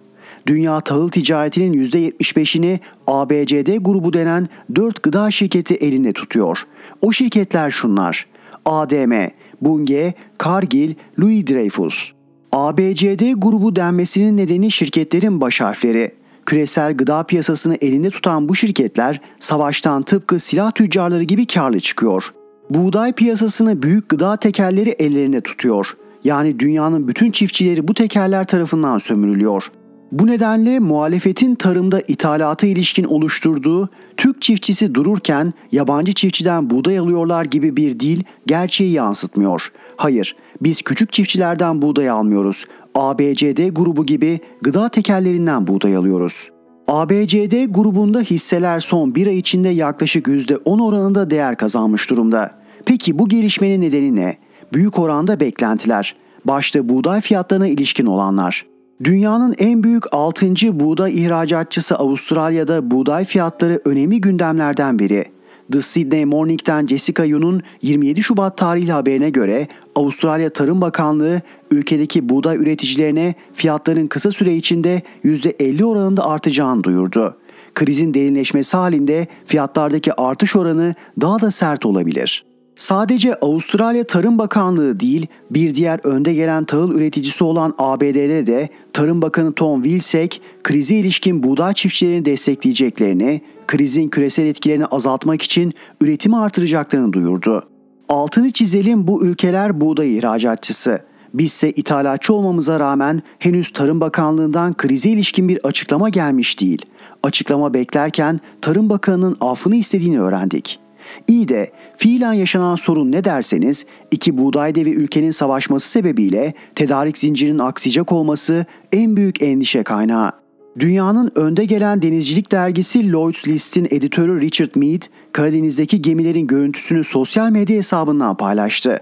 [0.48, 6.60] Dünya tahıl ticaretinin %75'ini ABCD grubu denen 4 gıda şirketi elinde tutuyor.
[7.02, 8.26] O şirketler şunlar.
[8.66, 9.14] ADM,
[9.62, 10.14] Bunge,
[10.44, 12.12] Cargill, Louis Dreyfus.
[12.52, 16.12] ABCD grubu denmesinin nedeni şirketlerin baş harfleri.
[16.48, 22.34] Küresel gıda piyasasını elinde tutan bu şirketler savaştan tıpkı silah tüccarları gibi karlı çıkıyor.
[22.70, 25.98] Buğday piyasasını büyük gıda tekerleri ellerinde tutuyor.
[26.24, 29.72] Yani dünyanın bütün çiftçileri bu tekerler tarafından sömürülüyor.
[30.12, 37.76] Bu nedenle muhalefetin tarımda ithalata ilişkin oluşturduğu Türk çiftçisi dururken yabancı çiftçiden buğday alıyorlar gibi
[37.76, 39.72] bir dil gerçeği yansıtmıyor.
[39.98, 42.66] Hayır, biz küçük çiftçilerden buğday almıyoruz.
[42.98, 46.50] ABCD grubu gibi gıda tekerlerinden buğday alıyoruz.
[46.88, 52.52] ABCD grubunda hisseler son bir ay içinde yaklaşık %10 oranında değer kazanmış durumda.
[52.86, 54.38] Peki bu gelişmenin nedeni ne?
[54.74, 56.16] Büyük oranda beklentiler.
[56.46, 58.66] Başta buğday fiyatlarına ilişkin olanlar.
[59.04, 60.80] Dünyanın en büyük 6.
[60.80, 65.26] buğday ihracatçısı Avustralya'da buğday fiyatları önemli gündemlerden biri.
[65.72, 71.42] The Sydney Morning'den Jessica Yun'un 27 Şubat tarihli haberine göre Avustralya Tarım Bakanlığı
[71.72, 77.38] ülkedeki buğday üreticilerine fiyatların kısa süre içinde %50 oranında artacağını duyurdu.
[77.76, 82.47] Krizin derinleşmesi halinde fiyatlardaki artış oranı daha da sert olabilir.
[82.78, 89.22] Sadece Avustralya Tarım Bakanlığı değil, bir diğer önde gelen tahıl üreticisi olan ABD'de de Tarım
[89.22, 97.14] Bakanı Tom Vilsack, krize ilişkin buğday çiftçilerini destekleyeceklerini, krizin küresel etkilerini azaltmak için üretimi artıracaklarını
[97.14, 97.64] duyurdu.
[98.10, 101.00] Altını çizelim bu ülkeler buğday ihracatçısı.
[101.34, 106.86] Bizse ithalatçı olmamıza rağmen henüz Tarım Bakanlığı'ndan krize ilişkin bir açıklama gelmiş değil.
[107.24, 110.87] Açıklama beklerken Tarım Bakanı'nın affını istediğini öğrendik.''
[111.28, 117.60] İyi de fiilen yaşanan sorun ne derseniz iki buğday devi ülkenin savaşması sebebiyle tedarik zincirinin
[117.60, 120.32] aksayacak olması en büyük endişe kaynağı.
[120.80, 125.02] Dünyanın önde gelen denizcilik dergisi Lloyd's List'in editörü Richard Mead,
[125.32, 129.00] Karadeniz'deki gemilerin görüntüsünü sosyal medya hesabından paylaştı.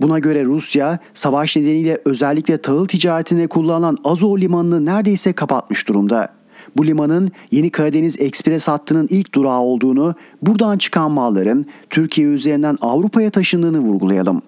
[0.00, 6.37] Buna göre Rusya, savaş nedeniyle özellikle tahıl ticaretinde kullanılan Azov limanını neredeyse kapatmış durumda.
[6.76, 13.30] Bu limanın Yeni Karadeniz Ekspres hattının ilk durağı olduğunu, buradan çıkan malların Türkiye üzerinden Avrupa'ya
[13.30, 14.42] taşındığını vurgulayalım.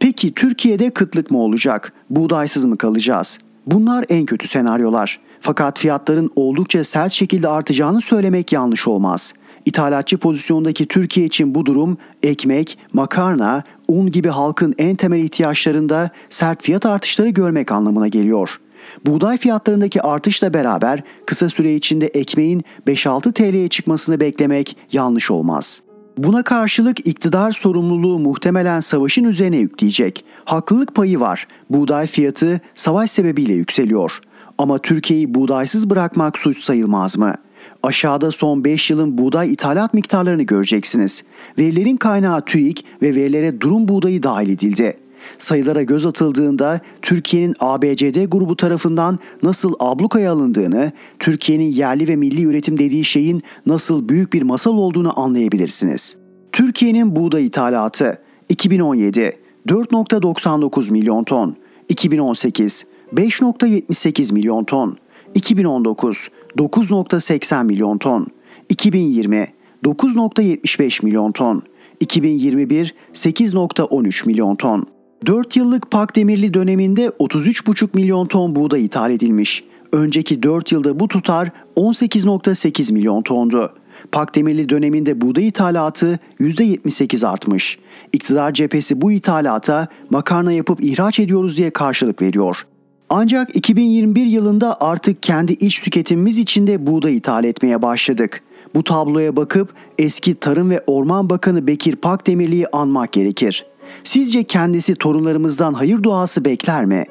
[0.00, 1.92] Peki Türkiye'de kıtlık mı olacak?
[2.10, 3.38] Buğdaysız mı kalacağız?
[3.66, 5.20] Bunlar en kötü senaryolar.
[5.40, 9.34] Fakat fiyatların oldukça sert şekilde artacağını söylemek yanlış olmaz.
[9.64, 16.62] İthalatçı pozisyondaki Türkiye için bu durum ekmek, makarna, un gibi halkın en temel ihtiyaçlarında sert
[16.62, 18.60] fiyat artışları görmek anlamına geliyor.
[19.06, 25.82] Buğday fiyatlarındaki artışla beraber kısa süre içinde ekmeğin 5-6 TL'ye çıkmasını beklemek yanlış olmaz.
[26.18, 30.24] Buna karşılık iktidar sorumluluğu muhtemelen savaşın üzerine yükleyecek.
[30.44, 31.46] Haklılık payı var.
[31.70, 34.20] Buğday fiyatı savaş sebebiyle yükseliyor.
[34.58, 37.34] Ama Türkiye'yi buğdaysız bırakmak suç sayılmaz mı?
[37.82, 41.24] Aşağıda son 5 yılın buğday ithalat miktarlarını göreceksiniz.
[41.58, 44.96] Verilerin kaynağı TÜİK ve verilere durum buğdayı dahil edildi.
[45.38, 52.78] Sayılara göz atıldığında Türkiye'nin ABCD grubu tarafından nasıl ablukaya alındığını, Türkiye'nin yerli ve milli üretim
[52.78, 56.16] dediği şeyin nasıl büyük bir masal olduğunu anlayabilirsiniz.
[56.52, 58.18] Türkiye'nin buğday ithalatı
[58.48, 61.56] 2017 4.99 milyon ton,
[61.88, 64.96] 2018 5.78 milyon ton,
[65.34, 68.26] 2019 9.80 milyon ton,
[68.68, 69.48] 2020
[69.84, 71.62] 9.75 milyon ton,
[72.00, 74.86] 2021 8.13 milyon ton.
[75.26, 79.64] 4 yıllık Pakdemirli döneminde 33,5 milyon ton buğday ithal edilmiş.
[79.92, 83.72] Önceki 4 yılda bu tutar 18.8 milyon tondu.
[84.12, 87.78] Pakdemirli döneminde buğday ithalatı %78 artmış.
[88.12, 92.66] İktidar cephesi bu ithalata makarna yapıp ihraç ediyoruz diye karşılık veriyor.
[93.08, 98.42] Ancak 2021 yılında artık kendi iç tüketimimiz içinde buğday ithal etmeye başladık.
[98.74, 103.66] Bu tabloya bakıp eski Tarım ve Orman Bakanı Bekir Pakdemirli'yi anmak gerekir.
[104.04, 107.04] Sizce kendisi torunlarımızdan hayır duası bekler mi?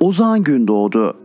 [0.00, 1.16] Ozan Gündoğdu